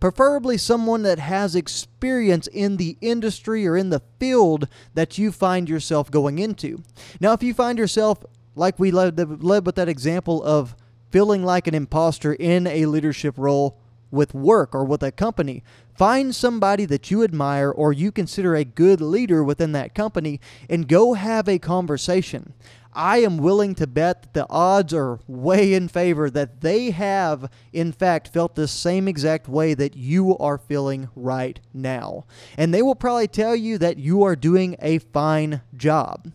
Preferably 0.00 0.58
someone 0.58 1.02
that 1.04 1.20
has 1.20 1.54
experience 1.54 2.48
in 2.48 2.76
the 2.76 2.98
industry 3.00 3.66
or 3.66 3.76
in 3.76 3.90
the 3.90 4.02
field 4.18 4.68
that 4.94 5.16
you 5.16 5.30
find 5.30 5.68
yourself 5.68 6.10
going 6.10 6.38
into. 6.38 6.82
Now, 7.20 7.32
if 7.32 7.42
you 7.42 7.54
find 7.54 7.78
yourself 7.78 8.24
like 8.56 8.78
we 8.78 8.90
led, 8.90 9.42
led 9.42 9.64
with 9.64 9.76
that 9.76 9.88
example 9.88 10.42
of 10.42 10.74
feeling 11.10 11.44
like 11.44 11.66
an 11.66 11.74
imposter 11.74 12.34
in 12.34 12.66
a 12.66 12.86
leadership 12.86 13.34
role 13.36 13.78
with 14.10 14.34
work 14.34 14.74
or 14.74 14.84
with 14.84 15.02
a 15.02 15.12
company. 15.12 15.62
Find 15.94 16.34
somebody 16.34 16.84
that 16.86 17.10
you 17.10 17.22
admire 17.22 17.70
or 17.70 17.92
you 17.92 18.12
consider 18.12 18.54
a 18.54 18.64
good 18.64 19.00
leader 19.00 19.42
within 19.42 19.72
that 19.72 19.94
company 19.94 20.40
and 20.68 20.88
go 20.88 21.14
have 21.14 21.48
a 21.48 21.58
conversation. 21.58 22.54
I 22.92 23.18
am 23.18 23.36
willing 23.36 23.74
to 23.74 23.86
bet 23.86 24.22
that 24.22 24.32
the 24.32 24.46
odds 24.48 24.94
are 24.94 25.20
way 25.26 25.74
in 25.74 25.88
favor 25.88 26.30
that 26.30 26.62
they 26.62 26.92
have, 26.92 27.50
in 27.70 27.92
fact, 27.92 28.32
felt 28.32 28.54
the 28.54 28.66
same 28.66 29.06
exact 29.06 29.48
way 29.48 29.74
that 29.74 29.96
you 29.96 30.36
are 30.38 30.56
feeling 30.56 31.10
right 31.14 31.60
now. 31.74 32.24
And 32.56 32.72
they 32.72 32.80
will 32.80 32.94
probably 32.94 33.28
tell 33.28 33.54
you 33.54 33.76
that 33.78 33.98
you 33.98 34.22
are 34.22 34.34
doing 34.34 34.76
a 34.80 34.98
fine 34.98 35.60
job. 35.76 36.32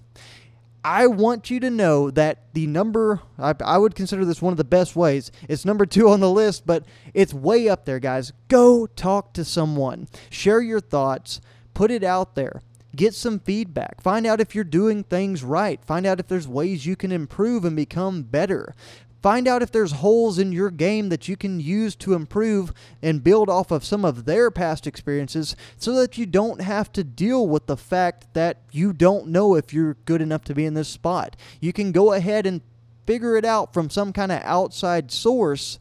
I 0.83 1.07
want 1.07 1.49
you 1.49 1.59
to 1.59 1.69
know 1.69 2.09
that 2.11 2.53
the 2.53 2.65
number, 2.65 3.21
I, 3.37 3.53
I, 3.63 3.77
would 3.77 3.93
consider 3.93 4.25
this 4.25 4.41
one 4.41 4.51
of 4.51 4.57
the 4.57 4.63
best 4.63 4.95
ways. 4.95 5.31
It's 5.47 5.65
number 5.65 5.85
two 5.85 6.09
on 6.09 6.19
the 6.19 6.29
list, 6.29 6.65
but 6.65 6.85
it's 7.13 7.33
way 7.33 7.69
up 7.69 7.85
there, 7.85 7.99
guys. 7.99 8.33
Go 8.47 8.87
talk 8.87 9.33
to 9.33 9.45
someone, 9.45 10.07
share 10.29 10.61
your 10.61 10.79
thoughts, 10.79 11.39
put 11.75 11.91
it 11.91 12.03
out 12.03 12.33
there, 12.35 12.61
get 12.95 13.13
some 13.13 13.39
feedback, 13.39 14.01
find 14.01 14.25
out 14.25 14.41
if 14.41 14.55
you're 14.55 14.63
doing 14.63 15.03
things 15.03 15.43
right, 15.43 15.83
find 15.85 16.05
out 16.05 16.19
if 16.19 16.27
there's 16.27 16.47
ways 16.47 16.85
you 16.85 16.95
can 16.95 17.11
improve 17.11 17.63
and 17.63 17.75
become 17.75 18.23
better. 18.23 18.73
Find 19.21 19.47
out 19.47 19.61
if 19.61 19.71
there's 19.71 19.91
holes 19.91 20.39
in 20.39 20.51
your 20.51 20.71
game 20.71 21.09
that 21.09 21.27
you 21.27 21.37
can 21.37 21.59
use 21.59 21.95
to 21.97 22.13
improve 22.13 22.73
and 23.03 23.23
build 23.23 23.49
off 23.49 23.69
of 23.69 23.85
some 23.85 24.03
of 24.03 24.25
their 24.25 24.49
past 24.49 24.87
experiences 24.87 25.55
so 25.77 25.93
that 25.95 26.17
you 26.17 26.25
don't 26.25 26.61
have 26.61 26.91
to 26.93 27.03
deal 27.03 27.47
with 27.47 27.67
the 27.67 27.77
fact 27.77 28.33
that 28.33 28.57
you 28.71 28.93
don't 28.93 29.27
know 29.27 29.55
if 29.55 29.73
you're 29.73 29.95
good 30.05 30.21
enough 30.21 30.43
to 30.45 30.55
be 30.55 30.65
in 30.65 30.73
this 30.73 30.89
spot. 30.89 31.35
You 31.59 31.71
can 31.71 31.91
go 31.91 32.13
ahead 32.13 32.47
and 32.47 32.61
figure 33.05 33.35
it 33.35 33.45
out 33.45 33.73
from 33.73 33.91
some 33.91 34.11
kind 34.11 34.31
of 34.31 34.41
outside 34.43 35.11
source 35.11 35.77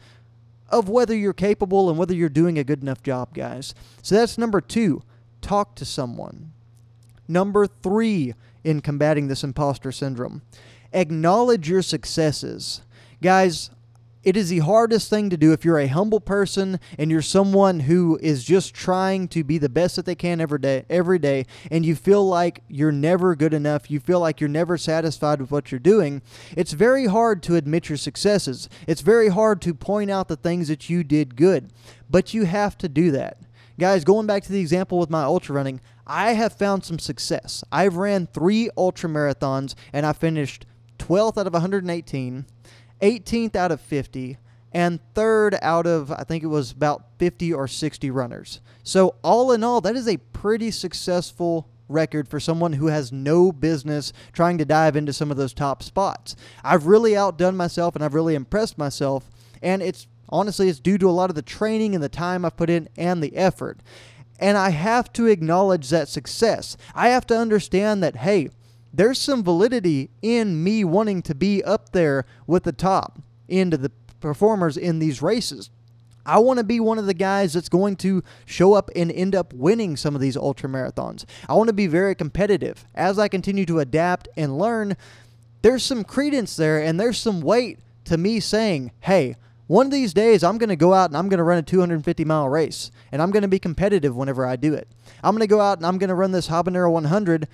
of 0.68 0.88
whether 0.88 1.16
you're 1.16 1.32
capable 1.32 1.88
and 1.88 1.99
whether 1.99 2.14
you're 2.14 2.28
doing 2.28 2.59
a 2.59 2.64
good 2.64 2.82
enough 2.82 3.02
job, 3.02 3.35
guys. 3.35 3.75
So 4.02 4.16
that's 4.16 4.38
number 4.38 4.61
two 4.61 5.02
talk 5.40 5.75
to 5.76 5.87
someone. 5.87 6.52
Number 7.26 7.66
three 7.66 8.35
in 8.62 8.82
combating 8.82 9.28
this 9.28 9.42
imposter 9.42 9.90
syndrome 9.90 10.42
acknowledge 10.92 11.68
your 11.68 11.82
successes. 11.82 12.82
Guys, 13.22 13.68
it 14.22 14.34
is 14.34 14.48
the 14.48 14.60
hardest 14.60 15.10
thing 15.10 15.28
to 15.28 15.36
do 15.36 15.52
if 15.52 15.62
you're 15.62 15.78
a 15.78 15.86
humble 15.86 16.20
person 16.20 16.80
and 16.98 17.10
you're 17.10 17.20
someone 17.20 17.80
who 17.80 18.18
is 18.22 18.44
just 18.44 18.74
trying 18.74 19.28
to 19.28 19.44
be 19.44 19.58
the 19.58 19.68
best 19.68 19.96
that 19.96 20.06
they 20.06 20.14
can 20.14 20.40
every 20.40 20.58
day 20.58 20.84
every 20.88 21.18
day 21.18 21.44
and 21.70 21.84
you 21.84 21.94
feel 21.94 22.26
like 22.26 22.62
you're 22.68 22.92
never 22.92 23.34
good 23.34 23.52
enough 23.52 23.90
you 23.90 24.00
feel 24.00 24.20
like 24.20 24.40
you're 24.40 24.48
never 24.48 24.78
satisfied 24.78 25.40
with 25.40 25.50
what 25.50 25.70
you're 25.70 25.78
doing 25.78 26.22
it's 26.56 26.72
very 26.72 27.06
hard 27.06 27.42
to 27.42 27.56
admit 27.56 27.88
your 27.88 27.98
successes. 27.98 28.68
It's 28.86 29.00
very 29.02 29.28
hard 29.28 29.60
to 29.62 29.74
point 29.74 30.10
out 30.10 30.28
the 30.28 30.36
things 30.36 30.68
that 30.68 30.88
you 30.88 31.04
did 31.04 31.36
good 31.36 31.70
but 32.08 32.32
you 32.32 32.44
have 32.44 32.76
to 32.78 32.88
do 32.88 33.10
that. 33.12 33.38
Guys 33.78 34.04
going 34.04 34.26
back 34.26 34.42
to 34.44 34.52
the 34.52 34.60
example 34.60 34.98
with 34.98 35.10
my 35.10 35.24
ultra 35.24 35.54
running 35.54 35.80
i 36.06 36.32
have 36.32 36.54
found 36.54 36.84
some 36.84 36.98
success. 36.98 37.64
I've 37.70 37.96
ran 37.96 38.26
three 38.26 38.70
ultra 38.76 39.10
marathons 39.10 39.74
and 39.92 40.06
i 40.06 40.12
finished 40.14 40.66
12th 40.98 41.38
out 41.38 41.46
of 41.46 41.54
118 41.54 42.44
18th 43.02 43.57
out 43.57 43.73
of 43.73 43.80
50, 43.80 44.38
and 44.73 45.00
third 45.14 45.57
out 45.62 45.87
of, 45.87 46.12
I 46.12 46.23
think 46.25 46.45
it 46.45 46.49
was 46.49 46.73
about 46.73 47.04
50 47.19 47.52
or 47.52 47.66
60 47.66 48.11
runners. 48.11 48.61
So, 48.83 49.16
all 49.23 49.52
in 49.52 49.64
all, 49.64 49.80
that 49.80 49.97
is 49.97 50.09
a 50.09 50.19
pretty 50.19 50.71
successful 50.71 51.69
record 51.88 52.28
for 52.28 52.40
someone 52.40 52.75
who 52.75 52.87
has 52.87 53.12
no 53.12 53.52
business 53.52 54.12
trying 54.33 54.59
to 54.59 54.64
dive 54.64 54.97
into 54.97 55.12
some 55.12 55.30
of 55.30 55.37
those 55.37 55.52
top 55.52 55.83
spots. 55.83 56.37
I've 56.62 56.87
really 56.87 57.16
outdone 57.16 57.57
myself 57.57 57.97
and 57.97 58.04
I've 58.04 58.14
really 58.14 58.35
impressed 58.35 58.78
myself, 58.78 59.28
and 59.61 59.83
it's 59.83 60.07
honestly 60.28 60.69
it's 60.69 60.80
due 60.80 60.99
to 60.99 61.09
a 61.09 61.11
lot 61.11 61.30
of 61.30 61.37
the 61.37 61.42
training 61.42 61.95
and 61.95 62.02
the 62.02 62.09
time 62.09 62.45
I've 62.45 62.57
put 62.57 62.71
in 62.71 62.88
and 62.97 63.23
the 63.23 63.37
effort. 63.37 63.80
And 64.38 64.57
I 64.57 64.71
have 64.71 65.12
to 65.14 65.26
acknowledge 65.26 65.90
that 65.90 66.09
success. 66.09 66.76
I 66.95 67.09
have 67.09 67.26
to 67.26 67.37
understand 67.37 68.02
that 68.02 68.16
hey, 68.16 68.50
there's 68.92 69.20
some 69.20 69.42
validity 69.42 70.11
in 70.23 70.62
me 70.62 70.85
wanting 70.85 71.23
to 71.23 71.35
be 71.35 71.62
up 71.62 71.92
there 71.92 72.25
with 72.47 72.64
the 72.64 72.73
top 72.73 73.20
end 73.49 73.75
of 73.75 73.82
the 73.82 73.92
performers 74.20 74.76
in 74.76 74.99
these 74.99 75.23
races. 75.23 75.70
I 76.26 76.38
want 76.38 76.59
to 76.59 76.64
be 76.64 76.80
one 76.80 76.99
of 76.99 77.06
the 77.06 77.14
guys 77.14 77.54
that's 77.54 77.68
going 77.68 77.97
to 77.97 78.23
show 78.44 78.75
up 78.75 78.90
and 78.94 79.11
end 79.11 79.35
up 79.35 79.52
winning 79.52 79.97
some 79.97 80.14
of 80.14 80.20
these 80.20 80.37
ultra 80.37 80.68
marathons. 80.68 81.25
I 81.49 81.54
want 81.54 81.68
to 81.68 81.75
be 81.75 81.87
very 81.87 82.14
competitive. 82.14 82.85
As 82.94 83.18
I 83.18 83.28
continue 83.28 83.64
to 83.66 83.80
adapt 83.80 84.28
and 84.37 84.59
learn, 84.59 84.97
there's 85.62 85.85
some 85.85 86.04
credence 86.04 86.56
there 86.56 86.82
and 86.82 87.00
there's 87.00 87.18
some 87.18 87.40
weight 87.40 87.78
to 88.04 88.18
me 88.18 88.38
saying, 88.40 88.92
hey, 89.00 89.37
one 89.66 89.87
of 89.87 89.92
these 89.92 90.12
days 90.12 90.42
I'm 90.42 90.59
going 90.59 90.68
to 90.68 90.76
go 90.76 90.92
out 90.92 91.11
and 91.11 91.16
I'm 91.16 91.28
going 91.28 91.38
to 91.38 91.44
run 91.44 91.59
a 91.59 91.62
250 91.62 92.25
mile 92.25 92.49
race 92.49 92.90
and 93.12 93.23
I'm 93.23 93.30
going 93.30 93.42
to 93.42 93.49
be 93.49 93.59
competitive 93.59 94.16
whenever 94.16 94.44
I 94.44 94.56
do 94.56 94.75
it. 94.75 94.88
I'm 95.23 95.35
going 95.35 95.40
to 95.40 95.47
go 95.47 95.61
out 95.61 95.78
and 95.78 95.87
I'm 95.87 95.97
going 95.97 96.09
to 96.09 96.14
run 96.14 96.32
this 96.32 96.49
habanero 96.49 96.90
100 96.90 97.49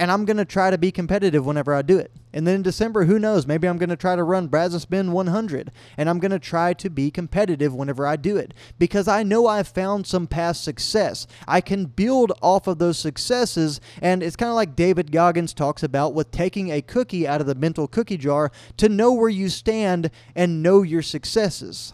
and 0.00 0.10
I'm 0.10 0.24
going 0.24 0.38
to 0.38 0.46
try 0.46 0.70
to 0.70 0.78
be 0.78 0.90
competitive 0.90 1.44
whenever 1.44 1.74
I 1.74 1.82
do 1.82 1.98
it. 1.98 2.10
And 2.32 2.46
then 2.46 2.54
in 2.54 2.62
December, 2.62 3.04
who 3.04 3.18
knows? 3.18 3.46
Maybe 3.46 3.68
I'm 3.68 3.76
going 3.76 3.90
to 3.90 3.96
try 3.96 4.16
to 4.16 4.22
run 4.22 4.48
Brazos 4.48 4.86
Bend 4.86 5.12
100, 5.12 5.70
and 5.98 6.08
I'm 6.08 6.18
going 6.18 6.30
to 6.30 6.38
try 6.38 6.72
to 6.72 6.88
be 6.88 7.10
competitive 7.10 7.74
whenever 7.74 8.06
I 8.06 8.16
do 8.16 8.38
it 8.38 8.54
because 8.78 9.06
I 9.06 9.22
know 9.22 9.46
I've 9.46 9.68
found 9.68 10.06
some 10.06 10.26
past 10.26 10.64
success. 10.64 11.26
I 11.46 11.60
can 11.60 11.84
build 11.84 12.32
off 12.40 12.66
of 12.66 12.78
those 12.78 12.98
successes, 12.98 13.78
and 14.00 14.22
it's 14.22 14.36
kind 14.36 14.48
of 14.48 14.56
like 14.56 14.74
David 14.74 15.12
Goggins 15.12 15.52
talks 15.52 15.82
about 15.82 16.14
with 16.14 16.30
taking 16.30 16.70
a 16.70 16.80
cookie 16.80 17.28
out 17.28 17.42
of 17.42 17.46
the 17.46 17.54
mental 17.54 17.86
cookie 17.86 18.16
jar 18.16 18.50
to 18.78 18.88
know 18.88 19.12
where 19.12 19.28
you 19.28 19.50
stand 19.50 20.10
and 20.34 20.62
know 20.62 20.80
your 20.80 21.02
successes. 21.02 21.92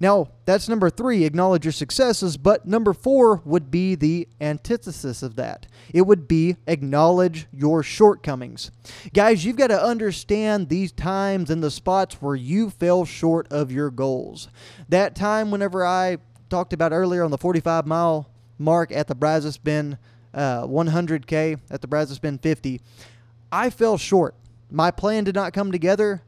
Now, 0.00 0.28
that's 0.44 0.68
number 0.68 0.90
three, 0.90 1.24
acknowledge 1.24 1.64
your 1.64 1.72
successes, 1.72 2.36
but 2.36 2.66
number 2.66 2.92
four 2.92 3.40
would 3.44 3.70
be 3.70 3.94
the 3.94 4.28
antithesis 4.40 5.22
of 5.22 5.36
that. 5.36 5.66
It 5.92 6.02
would 6.02 6.26
be 6.26 6.56
acknowledge 6.66 7.46
your 7.52 7.82
shortcomings. 7.82 8.70
Guys, 9.12 9.44
you've 9.44 9.56
got 9.56 9.68
to 9.68 9.82
understand 9.82 10.68
these 10.68 10.92
times 10.92 11.50
and 11.50 11.62
the 11.62 11.70
spots 11.70 12.20
where 12.20 12.34
you 12.34 12.70
fell 12.70 13.04
short 13.04 13.46
of 13.50 13.70
your 13.70 13.90
goals. 13.90 14.48
That 14.88 15.14
time, 15.14 15.50
whenever 15.50 15.86
I 15.86 16.18
talked 16.50 16.72
about 16.72 16.92
earlier 16.92 17.24
on 17.24 17.30
the 17.30 17.38
45 17.38 17.86
mile 17.86 18.28
mark 18.58 18.92
at 18.92 19.06
the 19.06 19.14
Brazos 19.14 19.58
Bend 19.58 19.98
uh, 20.32 20.62
100K, 20.66 21.60
at 21.70 21.80
the 21.80 21.88
Brazos 21.88 22.18
Bend 22.18 22.42
50, 22.42 22.80
I 23.50 23.70
fell 23.70 23.96
short. 23.96 24.34
My 24.70 24.90
plan 24.90 25.24
did 25.24 25.34
not 25.34 25.52
come 25.52 25.70
together, 25.70 26.22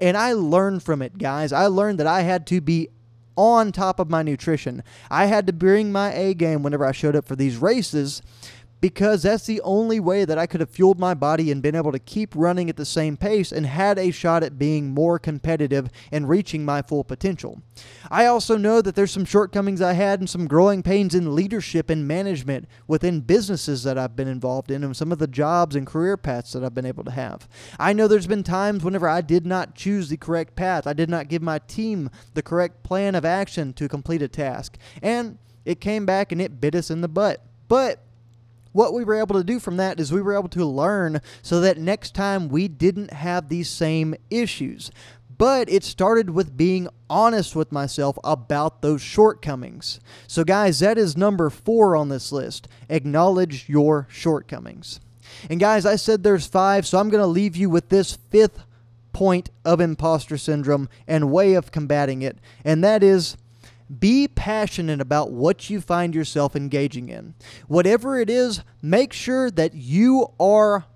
and 0.00 0.16
I 0.16 0.32
learned 0.32 0.82
from 0.82 1.02
it, 1.02 1.18
guys. 1.18 1.52
I 1.52 1.66
learned 1.66 1.98
that 1.98 2.06
I 2.06 2.22
had 2.22 2.46
to 2.48 2.60
be 2.60 2.88
on 3.38 3.70
top 3.70 4.00
of 4.00 4.10
my 4.10 4.20
nutrition. 4.22 4.82
I 5.10 5.26
had 5.26 5.46
to 5.46 5.52
bring 5.52 5.92
my 5.92 6.12
A 6.12 6.34
game 6.34 6.64
whenever 6.64 6.84
I 6.84 6.90
showed 6.90 7.14
up 7.14 7.24
for 7.24 7.36
these 7.36 7.56
races 7.56 8.20
because 8.80 9.22
that's 9.22 9.46
the 9.46 9.60
only 9.62 9.98
way 9.98 10.24
that 10.24 10.38
I 10.38 10.46
could 10.46 10.60
have 10.60 10.70
fueled 10.70 10.98
my 10.98 11.14
body 11.14 11.50
and 11.50 11.62
been 11.62 11.74
able 11.74 11.92
to 11.92 11.98
keep 11.98 12.34
running 12.34 12.70
at 12.70 12.76
the 12.76 12.84
same 12.84 13.16
pace 13.16 13.50
and 13.50 13.66
had 13.66 13.98
a 13.98 14.10
shot 14.10 14.42
at 14.42 14.58
being 14.58 14.90
more 14.90 15.18
competitive 15.18 15.90
and 16.12 16.28
reaching 16.28 16.64
my 16.64 16.82
full 16.82 17.04
potential. 17.04 17.60
I 18.10 18.26
also 18.26 18.56
know 18.56 18.80
that 18.80 18.94
there's 18.94 19.10
some 19.10 19.24
shortcomings 19.24 19.82
I 19.82 19.94
had 19.94 20.20
and 20.20 20.30
some 20.30 20.46
growing 20.46 20.82
pains 20.82 21.14
in 21.14 21.34
leadership 21.34 21.90
and 21.90 22.06
management 22.06 22.68
within 22.86 23.20
businesses 23.20 23.82
that 23.82 23.98
I've 23.98 24.16
been 24.16 24.28
involved 24.28 24.70
in 24.70 24.84
and 24.84 24.96
some 24.96 25.12
of 25.12 25.18
the 25.18 25.26
jobs 25.26 25.74
and 25.74 25.86
career 25.86 26.16
paths 26.16 26.52
that 26.52 26.64
I've 26.64 26.74
been 26.74 26.86
able 26.86 27.04
to 27.04 27.10
have. 27.10 27.48
I 27.78 27.92
know 27.92 28.06
there's 28.06 28.26
been 28.26 28.44
times 28.44 28.84
whenever 28.84 29.08
I 29.08 29.20
did 29.20 29.46
not 29.46 29.74
choose 29.74 30.08
the 30.08 30.16
correct 30.16 30.54
path. 30.54 30.86
I 30.86 30.92
did 30.92 31.10
not 31.10 31.28
give 31.28 31.42
my 31.42 31.58
team 31.58 32.10
the 32.34 32.42
correct 32.42 32.82
plan 32.82 33.14
of 33.14 33.24
action 33.24 33.72
to 33.74 33.88
complete 33.88 34.22
a 34.22 34.28
task. 34.28 34.78
And 35.02 35.38
it 35.64 35.80
came 35.80 36.06
back 36.06 36.32
and 36.32 36.40
it 36.40 36.60
bit 36.60 36.74
us 36.74 36.90
in 36.90 37.00
the 37.00 37.08
butt. 37.08 37.44
But 37.68 38.02
what 38.78 38.94
we 38.94 39.02
were 39.02 39.16
able 39.16 39.34
to 39.34 39.42
do 39.42 39.58
from 39.58 39.76
that 39.76 39.98
is 39.98 40.12
we 40.12 40.22
were 40.22 40.38
able 40.38 40.48
to 40.48 40.64
learn 40.64 41.20
so 41.42 41.60
that 41.60 41.78
next 41.78 42.14
time 42.14 42.48
we 42.48 42.68
didn't 42.68 43.12
have 43.12 43.48
these 43.48 43.68
same 43.68 44.14
issues. 44.30 44.92
But 45.36 45.68
it 45.68 45.82
started 45.82 46.30
with 46.30 46.56
being 46.56 46.88
honest 47.10 47.56
with 47.56 47.72
myself 47.72 48.16
about 48.22 48.80
those 48.80 49.02
shortcomings. 49.02 49.98
So, 50.28 50.44
guys, 50.44 50.78
that 50.78 50.96
is 50.96 51.16
number 51.16 51.50
four 51.50 51.96
on 51.96 52.08
this 52.08 52.30
list. 52.30 52.68
Acknowledge 52.88 53.68
your 53.68 54.06
shortcomings. 54.12 55.00
And, 55.50 55.58
guys, 55.58 55.84
I 55.84 55.96
said 55.96 56.22
there's 56.22 56.46
five, 56.46 56.86
so 56.86 56.98
I'm 56.98 57.10
going 57.10 57.20
to 57.20 57.26
leave 57.26 57.56
you 57.56 57.68
with 57.68 57.88
this 57.88 58.14
fifth 58.30 58.62
point 59.12 59.50
of 59.64 59.80
imposter 59.80 60.38
syndrome 60.38 60.88
and 61.08 61.32
way 61.32 61.54
of 61.54 61.72
combating 61.72 62.22
it, 62.22 62.38
and 62.64 62.84
that 62.84 63.02
is 63.02 63.36
be 63.96 64.28
passionate 64.28 65.00
about 65.00 65.32
what 65.32 65.70
you 65.70 65.80
find 65.80 66.14
yourself 66.14 66.54
engaging 66.54 67.08
in. 67.08 67.34
Whatever 67.66 68.20
it 68.20 68.28
is, 68.28 68.62
make 68.82 69.12
sure 69.12 69.50
that 69.50 69.74
you 69.74 70.28
are 70.38 70.86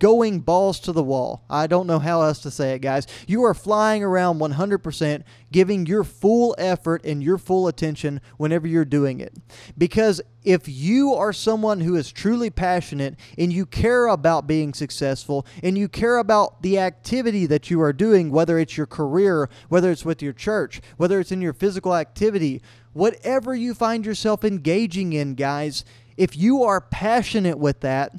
going 0.00 0.40
balls 0.40 0.80
to 0.80 0.92
the 0.92 1.04
wall. 1.04 1.44
I 1.48 1.68
don't 1.68 1.86
know 1.86 2.00
how 2.00 2.22
else 2.22 2.40
to 2.40 2.50
say 2.50 2.74
it, 2.74 2.80
guys. 2.80 3.06
You 3.28 3.44
are 3.44 3.54
flying 3.54 4.02
around 4.02 4.40
100%, 4.40 5.22
giving 5.52 5.86
your 5.86 6.02
full 6.02 6.56
effort 6.58 7.04
and 7.04 7.22
your 7.22 7.38
full 7.38 7.68
attention 7.68 8.20
whenever 8.36 8.66
you're 8.66 8.84
doing 8.84 9.20
it. 9.20 9.34
Because 9.78 10.20
if 10.42 10.66
you 10.66 11.12
are 11.12 11.32
someone 11.32 11.80
who 11.80 11.96
is 11.96 12.10
truly 12.10 12.48
passionate 12.50 13.16
and 13.38 13.52
you 13.52 13.66
care 13.66 14.08
about 14.08 14.46
being 14.46 14.72
successful 14.72 15.46
and 15.62 15.76
you 15.76 15.86
care 15.86 16.16
about 16.16 16.62
the 16.62 16.78
activity 16.78 17.44
that 17.46 17.70
you 17.70 17.80
are 17.82 17.92
doing, 17.92 18.30
whether 18.30 18.58
it's 18.58 18.76
your 18.76 18.86
career, 18.86 19.50
whether 19.68 19.90
it's 19.90 20.04
with 20.04 20.22
your 20.22 20.32
church, 20.32 20.80
whether 20.96 21.20
it's 21.20 21.30
in 21.30 21.42
your 21.42 21.52
physical 21.52 21.94
activity, 21.94 22.62
whatever 22.94 23.54
you 23.54 23.74
find 23.74 24.06
yourself 24.06 24.44
engaging 24.44 25.12
in, 25.12 25.34
guys, 25.34 25.84
if 26.16 26.36
you 26.36 26.62
are 26.62 26.80
passionate 26.80 27.58
with 27.58 27.80
that, 27.80 28.14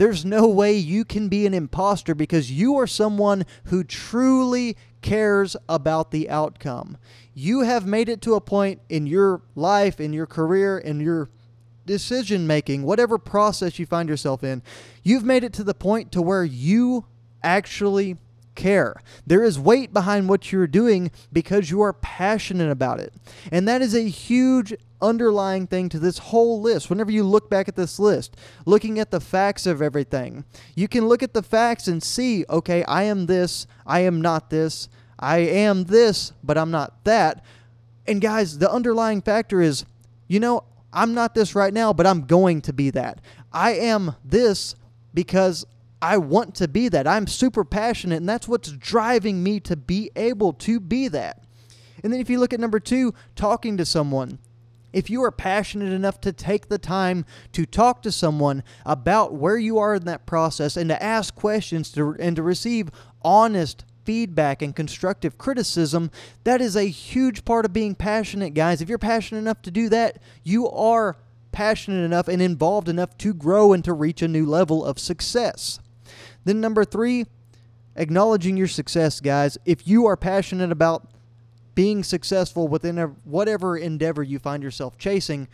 there's 0.00 0.24
no 0.24 0.48
way 0.48 0.72
you 0.72 1.04
can 1.04 1.28
be 1.28 1.44
an 1.44 1.52
imposter 1.52 2.14
because 2.14 2.50
you 2.50 2.74
are 2.78 2.86
someone 2.86 3.44
who 3.64 3.84
truly 3.84 4.74
cares 5.02 5.58
about 5.68 6.10
the 6.10 6.30
outcome. 6.30 6.96
You 7.34 7.60
have 7.60 7.84
made 7.84 8.08
it 8.08 8.22
to 8.22 8.32
a 8.32 8.40
point 8.40 8.80
in 8.88 9.06
your 9.06 9.42
life, 9.54 10.00
in 10.00 10.14
your 10.14 10.24
career, 10.24 10.78
in 10.78 11.00
your 11.00 11.28
decision 11.84 12.46
making, 12.46 12.82
whatever 12.82 13.18
process 13.18 13.78
you 13.78 13.84
find 13.84 14.08
yourself 14.08 14.42
in, 14.42 14.62
you've 15.02 15.22
made 15.22 15.44
it 15.44 15.52
to 15.52 15.64
the 15.64 15.74
point 15.74 16.12
to 16.12 16.22
where 16.22 16.44
you 16.44 17.04
actually 17.42 18.16
care. 18.54 18.96
There 19.26 19.44
is 19.44 19.58
weight 19.58 19.92
behind 19.92 20.30
what 20.30 20.50
you're 20.50 20.66
doing 20.66 21.10
because 21.30 21.70
you 21.70 21.82
are 21.82 21.92
passionate 21.92 22.70
about 22.70 23.00
it. 23.00 23.12
And 23.52 23.68
that 23.68 23.82
is 23.82 23.94
a 23.94 24.08
huge 24.08 24.72
underlying 25.02 25.66
thing 25.66 25.88
to 25.90 25.98
this 25.98 26.18
whole 26.18 26.60
list. 26.60 26.90
Whenever 26.90 27.10
you 27.10 27.22
look 27.22 27.50
back 27.50 27.68
at 27.68 27.76
this 27.76 27.98
list, 27.98 28.36
looking 28.66 28.98
at 28.98 29.10
the 29.10 29.20
facts 29.20 29.66
of 29.66 29.80
everything, 29.80 30.44
you 30.74 30.88
can 30.88 31.08
look 31.08 31.22
at 31.22 31.34
the 31.34 31.42
facts 31.42 31.88
and 31.88 32.02
see, 32.02 32.44
okay, 32.48 32.84
I 32.84 33.04
am 33.04 33.26
this, 33.26 33.66
I 33.86 34.00
am 34.00 34.20
not 34.20 34.50
this. 34.50 34.88
I 35.20 35.38
am 35.38 35.84
this, 35.84 36.32
but 36.42 36.56
I'm 36.56 36.70
not 36.70 37.04
that. 37.04 37.44
And 38.06 38.20
guys, 38.20 38.58
the 38.58 38.70
underlying 38.70 39.20
factor 39.20 39.60
is, 39.60 39.84
you 40.26 40.40
know, 40.40 40.64
I'm 40.92 41.14
not 41.14 41.34
this 41.34 41.54
right 41.54 41.72
now, 41.72 41.92
but 41.92 42.06
I'm 42.06 42.22
going 42.22 42.62
to 42.62 42.72
be 42.72 42.90
that. 42.90 43.20
I 43.52 43.72
am 43.72 44.16
this 44.24 44.74
because 45.12 45.66
I 46.02 46.16
want 46.16 46.54
to 46.56 46.68
be 46.68 46.88
that. 46.88 47.06
I'm 47.06 47.26
super 47.26 47.64
passionate, 47.64 48.16
and 48.16 48.28
that's 48.28 48.48
what's 48.48 48.72
driving 48.72 49.42
me 49.42 49.60
to 49.60 49.76
be 49.76 50.10
able 50.16 50.54
to 50.54 50.80
be 50.80 51.08
that. 51.08 51.44
And 52.02 52.12
then 52.12 52.20
if 52.20 52.30
you 52.30 52.40
look 52.40 52.54
at 52.54 52.60
number 52.60 52.80
two, 52.80 53.14
talking 53.36 53.76
to 53.76 53.84
someone. 53.84 54.38
If 54.92 55.10
you 55.10 55.22
are 55.24 55.30
passionate 55.30 55.92
enough 55.92 56.20
to 56.22 56.32
take 56.32 56.68
the 56.68 56.78
time 56.78 57.24
to 57.52 57.66
talk 57.66 58.02
to 58.02 58.12
someone 58.12 58.62
about 58.84 59.34
where 59.34 59.58
you 59.58 59.78
are 59.78 59.94
in 59.94 60.04
that 60.04 60.26
process 60.26 60.76
and 60.76 60.88
to 60.90 61.02
ask 61.02 61.34
questions 61.34 61.90
to, 61.92 62.16
and 62.18 62.36
to 62.36 62.42
receive 62.42 62.90
honest 63.22 63.84
feedback 64.04 64.62
and 64.62 64.74
constructive 64.74 65.38
criticism, 65.38 66.10
that 66.44 66.60
is 66.60 66.76
a 66.76 66.84
huge 66.84 67.44
part 67.44 67.64
of 67.64 67.72
being 67.72 67.94
passionate, 67.94 68.54
guys. 68.54 68.80
If 68.80 68.88
you're 68.88 68.98
passionate 68.98 69.40
enough 69.40 69.62
to 69.62 69.70
do 69.70 69.88
that, 69.90 70.18
you 70.42 70.68
are 70.68 71.16
passionate 71.52 72.04
enough 72.04 72.28
and 72.28 72.40
involved 72.40 72.88
enough 72.88 73.16
to 73.18 73.34
grow 73.34 73.72
and 73.72 73.84
to 73.84 73.92
reach 73.92 74.22
a 74.22 74.28
new 74.28 74.46
level 74.46 74.84
of 74.84 74.98
success. 74.98 75.78
Then, 76.44 76.60
number 76.60 76.84
three, 76.84 77.26
acknowledging 77.96 78.56
your 78.56 78.68
success, 78.68 79.20
guys. 79.20 79.58
If 79.64 79.86
you 79.86 80.06
are 80.06 80.16
passionate 80.16 80.72
about 80.72 81.08
being 81.80 82.04
successful 82.04 82.68
within 82.68 82.98
a, 82.98 83.06
whatever 83.24 83.74
endeavor 83.74 84.22
you 84.22 84.38
find 84.38 84.62
yourself 84.62 84.98
chasing, 84.98 85.48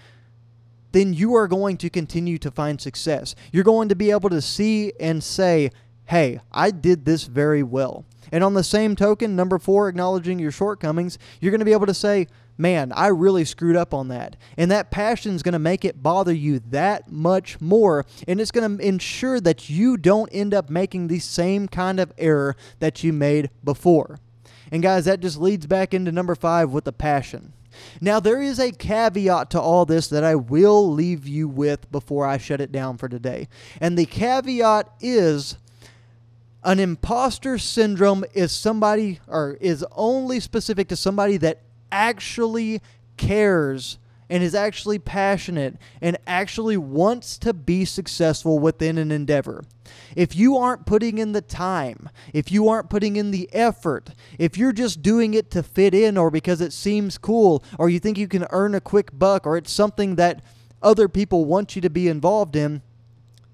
then 0.90 1.14
you 1.14 1.36
are 1.36 1.46
going 1.46 1.76
to 1.76 1.88
continue 1.88 2.36
to 2.36 2.50
find 2.50 2.80
success. 2.80 3.36
You're 3.52 3.62
going 3.62 3.88
to 3.90 3.94
be 3.94 4.10
able 4.10 4.30
to 4.30 4.42
see 4.42 4.92
and 4.98 5.22
say, 5.22 5.70
hey, 6.06 6.40
I 6.50 6.72
did 6.72 7.04
this 7.04 7.26
very 7.26 7.62
well. 7.62 8.04
And 8.32 8.42
on 8.42 8.54
the 8.54 8.64
same 8.64 8.96
token, 8.96 9.36
number 9.36 9.56
four, 9.60 9.88
acknowledging 9.88 10.40
your 10.40 10.50
shortcomings, 10.50 11.16
you're 11.40 11.52
going 11.52 11.60
to 11.60 11.64
be 11.64 11.72
able 11.72 11.86
to 11.86 11.94
say, 11.94 12.26
man, 12.58 12.90
I 12.90 13.06
really 13.06 13.44
screwed 13.44 13.76
up 13.76 13.94
on 13.94 14.08
that. 14.08 14.34
And 14.56 14.68
that 14.72 14.90
passion 14.90 15.32
is 15.32 15.44
going 15.44 15.52
to 15.52 15.60
make 15.60 15.84
it 15.84 16.02
bother 16.02 16.32
you 16.32 16.58
that 16.70 17.08
much 17.08 17.60
more. 17.60 18.04
And 18.26 18.40
it's 18.40 18.50
going 18.50 18.78
to 18.78 18.84
ensure 18.84 19.40
that 19.42 19.70
you 19.70 19.96
don't 19.96 20.30
end 20.32 20.54
up 20.54 20.70
making 20.70 21.06
the 21.06 21.20
same 21.20 21.68
kind 21.68 22.00
of 22.00 22.12
error 22.18 22.56
that 22.80 23.04
you 23.04 23.12
made 23.12 23.48
before. 23.62 24.18
And 24.70 24.82
guys, 24.82 25.04
that 25.04 25.20
just 25.20 25.38
leads 25.38 25.66
back 25.66 25.94
into 25.94 26.12
number 26.12 26.34
five 26.34 26.70
with 26.70 26.84
the 26.84 26.92
passion. 26.92 27.52
Now, 28.00 28.20
there 28.20 28.40
is 28.40 28.58
a 28.58 28.72
caveat 28.72 29.50
to 29.50 29.60
all 29.60 29.84
this 29.84 30.08
that 30.08 30.24
I 30.24 30.34
will 30.34 30.90
leave 30.90 31.26
you 31.26 31.46
with 31.48 31.90
before 31.92 32.26
I 32.26 32.38
shut 32.38 32.60
it 32.60 32.72
down 32.72 32.96
for 32.96 33.08
today. 33.08 33.48
And 33.80 33.98
the 33.98 34.06
caveat 34.06 34.90
is 35.00 35.58
an 36.64 36.80
imposter 36.80 37.58
syndrome 37.58 38.24
is 38.34 38.50
somebody 38.50 39.20
or 39.28 39.56
is 39.60 39.84
only 39.92 40.40
specific 40.40 40.88
to 40.88 40.96
somebody 40.96 41.36
that 41.36 41.62
actually 41.92 42.80
cares 43.16 43.98
and 44.28 44.42
is 44.42 44.54
actually 44.54 44.98
passionate 44.98 45.76
and 46.00 46.16
actually 46.26 46.76
wants 46.76 47.38
to 47.38 47.52
be 47.52 47.84
successful 47.84 48.58
within 48.58 48.98
an 48.98 49.10
endeavor. 49.10 49.64
If 50.14 50.34
you 50.34 50.56
aren't 50.56 50.86
putting 50.86 51.18
in 51.18 51.32
the 51.32 51.40
time, 51.40 52.08
if 52.32 52.50
you 52.50 52.68
aren't 52.68 52.90
putting 52.90 53.16
in 53.16 53.30
the 53.30 53.48
effort, 53.52 54.10
if 54.38 54.58
you're 54.58 54.72
just 54.72 55.02
doing 55.02 55.34
it 55.34 55.50
to 55.52 55.62
fit 55.62 55.94
in 55.94 56.16
or 56.16 56.30
because 56.30 56.60
it 56.60 56.72
seems 56.72 57.18
cool 57.18 57.62
or 57.78 57.88
you 57.88 58.00
think 58.00 58.18
you 58.18 58.28
can 58.28 58.46
earn 58.50 58.74
a 58.74 58.80
quick 58.80 59.16
buck 59.16 59.46
or 59.46 59.56
it's 59.56 59.72
something 59.72 60.16
that 60.16 60.42
other 60.82 61.08
people 61.08 61.44
want 61.44 61.76
you 61.76 61.82
to 61.82 61.90
be 61.90 62.08
involved 62.08 62.56
in, 62.56 62.82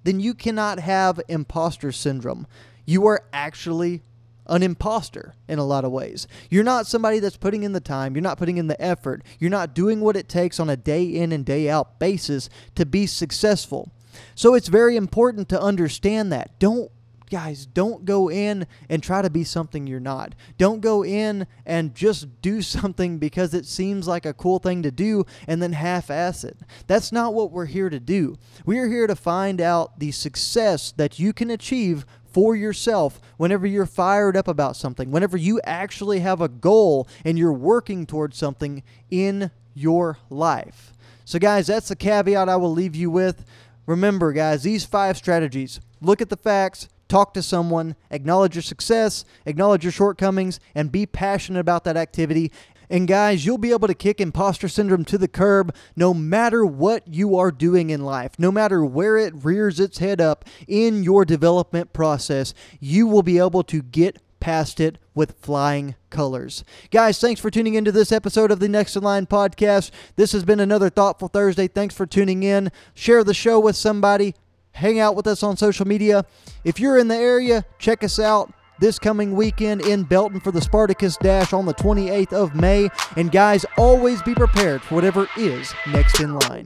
then 0.05 0.19
you 0.21 0.35
cannot 0.35 0.81
have 0.81 1.21
imposter 1.29 1.93
syndrome 1.93 2.47
you 2.85 3.07
are 3.07 3.25
actually 3.33 4.03
an 4.47 4.63
imposter 4.63 5.35
in 5.49 5.59
a 5.59 5.65
lot 5.65 5.85
of 5.85 5.93
ways. 5.93 6.27
You're 6.51 6.65
not 6.65 6.87
somebody 6.87 7.19
that's 7.19 7.37
putting 7.37 7.63
in 7.63 7.73
the 7.73 7.81
time, 7.81 8.15
you're 8.15 8.23
not 8.23 8.39
putting 8.39 8.59
in 8.59 8.67
the 8.67 8.81
effort, 8.81 9.23
you're 9.39 9.51
not 9.51 9.75
doing 9.75 10.01
what 10.01 10.17
it 10.17 10.29
takes 10.29 10.59
on 10.59 10.71
a 10.71 10.77
day 10.77 11.05
in 11.05 11.33
and 11.33 11.45
day 11.45 11.69
out 11.69 11.99
basis 11.99 12.49
to 12.75 12.87
be 12.87 13.07
successful. 13.07 13.93
So 14.35 14.55
it's 14.55 14.69
very 14.69 14.97
important 14.97 15.49
to 15.51 15.61
understand 15.61 16.33
that. 16.33 16.59
Don't 16.59 16.91
guys, 17.33 17.65
don't 17.65 18.05
go 18.05 18.31
in 18.31 18.67
and 18.91 19.03
try 19.03 19.23
to 19.23 19.31
be 19.31 19.43
something 19.43 19.87
you're 19.87 19.99
not. 19.99 20.35
Don't 20.59 20.83
go 20.83 21.03
in 21.03 21.47
and 21.65 21.95
just 21.95 22.43
do 22.43 22.61
something 22.63 23.17
because 23.17 23.55
it 23.55 23.65
seems 23.65 24.07
like 24.07 24.27
a 24.27 24.35
cool 24.35 24.59
thing 24.59 24.83
to 24.83 24.91
do 24.91 25.25
and 25.49 25.63
then 25.63 25.73
half 25.73 26.11
ass 26.11 26.45
it. 26.45 26.59
That's 26.87 27.11
not 27.11 27.33
what 27.33 27.51
we're 27.51 27.65
here 27.65 27.89
to 27.89 27.99
do. 27.99 28.37
We 28.67 28.79
are 28.79 28.89
here 28.89 29.07
to 29.07 29.17
find 29.17 29.63
out 29.63 29.99
the 29.99 30.11
success 30.11 30.93
that 30.99 31.19
you 31.19 31.33
can 31.33 31.51
achieve 31.51 32.05
for 32.33 32.57
yourself 32.57 33.21
whenever 33.37 33.67
you're 33.67 33.87
fired 33.87 34.37
up 34.37 34.49
about 34.49 34.77
something, 34.77 35.11
whenever 35.11 35.37
you 35.37 35.61
actually 35.65 36.21
have 36.21 36.41
a 36.41 36.49
goal 36.49 37.09
and 37.25 37.39
you're 37.39 37.53
working 37.53 38.07
towards 38.07 38.37
something 38.37 38.83
in 39.11 39.51
your 39.75 40.19
life. 40.31 40.93
So, 41.25 41.39
guys, 41.39 41.67
that's 41.67 41.89
the 41.89 41.97
caveat 41.97 42.49
I 42.49 42.57
will 42.57 42.73
leave 42.73 42.97
you 42.97 43.11
with. 43.11 43.45
Remember, 43.87 44.33
guys, 44.33 44.63
these 44.63 44.85
five 44.85 45.17
strategies 45.17 45.81
look 46.01 46.21
at 46.21 46.29
the 46.29 46.37
facts, 46.37 46.89
talk 47.09 47.35
to 47.35 47.43
someone, 47.43 47.95
acknowledge 48.11 48.55
your 48.55 48.63
success, 48.63 49.25
acknowledge 49.45 49.85
your 49.85 49.93
shortcomings, 49.93 50.61
and 50.75 50.91
be 50.91 51.05
passionate 51.07 51.61
about 51.61 51.85
that 51.85 51.97
activity. 51.97 52.51
And 52.93 53.09
guys, 53.09 53.47
you'll 53.47 53.57
be 53.57 53.73
able 53.73 53.89
to 53.89 53.95
kick 53.95 54.21
imposter 54.21 54.69
syndrome 54.69 55.07
to 55.07 55.17
the 55.17 55.27
curb 55.27 55.75
no 55.97 56.13
matter 56.13 56.63
what 56.67 57.09
you 57.09 57.39
are 57.39 57.51
doing 57.51 57.89
in 57.89 58.05
life, 58.05 58.33
no 58.39 58.53
matter 58.53 58.85
where 58.85 59.17
it 59.17 59.33
rears 59.35 59.81
its 59.81 59.97
head 59.97 60.21
up 60.21 60.45
in 60.69 61.03
your 61.03 61.25
development 61.25 61.95
process. 61.95 62.53
You 62.81 63.07
will 63.07 63.23
be 63.23 63.39
able 63.39 63.63
to 63.63 63.81
get 63.81 64.19
past 64.41 64.79
it 64.79 64.99
with 65.15 65.39
flying 65.41 65.95
colors. 66.11 66.65
Guys, 66.91 67.19
thanks 67.19 67.41
for 67.41 67.51
tuning 67.51 67.77
into 67.77 67.93
this 67.93 68.13
episode 68.13 68.51
of 68.51 68.61
the 68.61 68.69
Next 68.69 68.95
in 68.95 69.03
Line 69.03 69.25
podcast. 69.25 69.91
This 70.17 70.33
has 70.33 70.45
been 70.45 70.61
another 70.61 70.91
Thoughtful 70.91 71.29
Thursday. 71.29 71.69
Thanks 71.69 71.95
for 71.95 72.05
tuning 72.05 72.43
in. 72.43 72.71
Share 72.93 73.25
the 73.25 73.33
show 73.33 73.59
with 73.59 73.75
somebody. 73.75 74.35
Hang 74.73 75.01
out 75.01 75.17
with 75.17 75.27
us 75.27 75.43
on 75.43 75.57
social 75.57 75.87
media. 75.89 76.27
If 76.63 76.79
you're 76.79 76.99
in 76.99 77.09
the 77.09 77.17
area, 77.17 77.65
check 77.79 78.05
us 78.05 78.19
out 78.19 78.53
this 78.79 78.99
coming 78.99 79.35
weekend 79.35 79.83
in 79.83 80.05
Belton 80.05 80.41
for 80.41 80.51
the 80.51 80.61
Spartacus 80.61 81.17
Dash 81.17 81.53
on 81.53 81.67
the 81.67 81.75
28th 81.75 82.33
of 82.33 82.55
May. 82.55 82.89
And 83.17 83.31
guys, 83.31 83.65
always 83.77 84.23
be 84.23 84.35
prepared 84.35 84.83
for 84.83 84.95
whatever 84.95 85.29
is 85.37 85.73
next 85.87 86.21
in 86.21 86.39
line. 86.39 86.65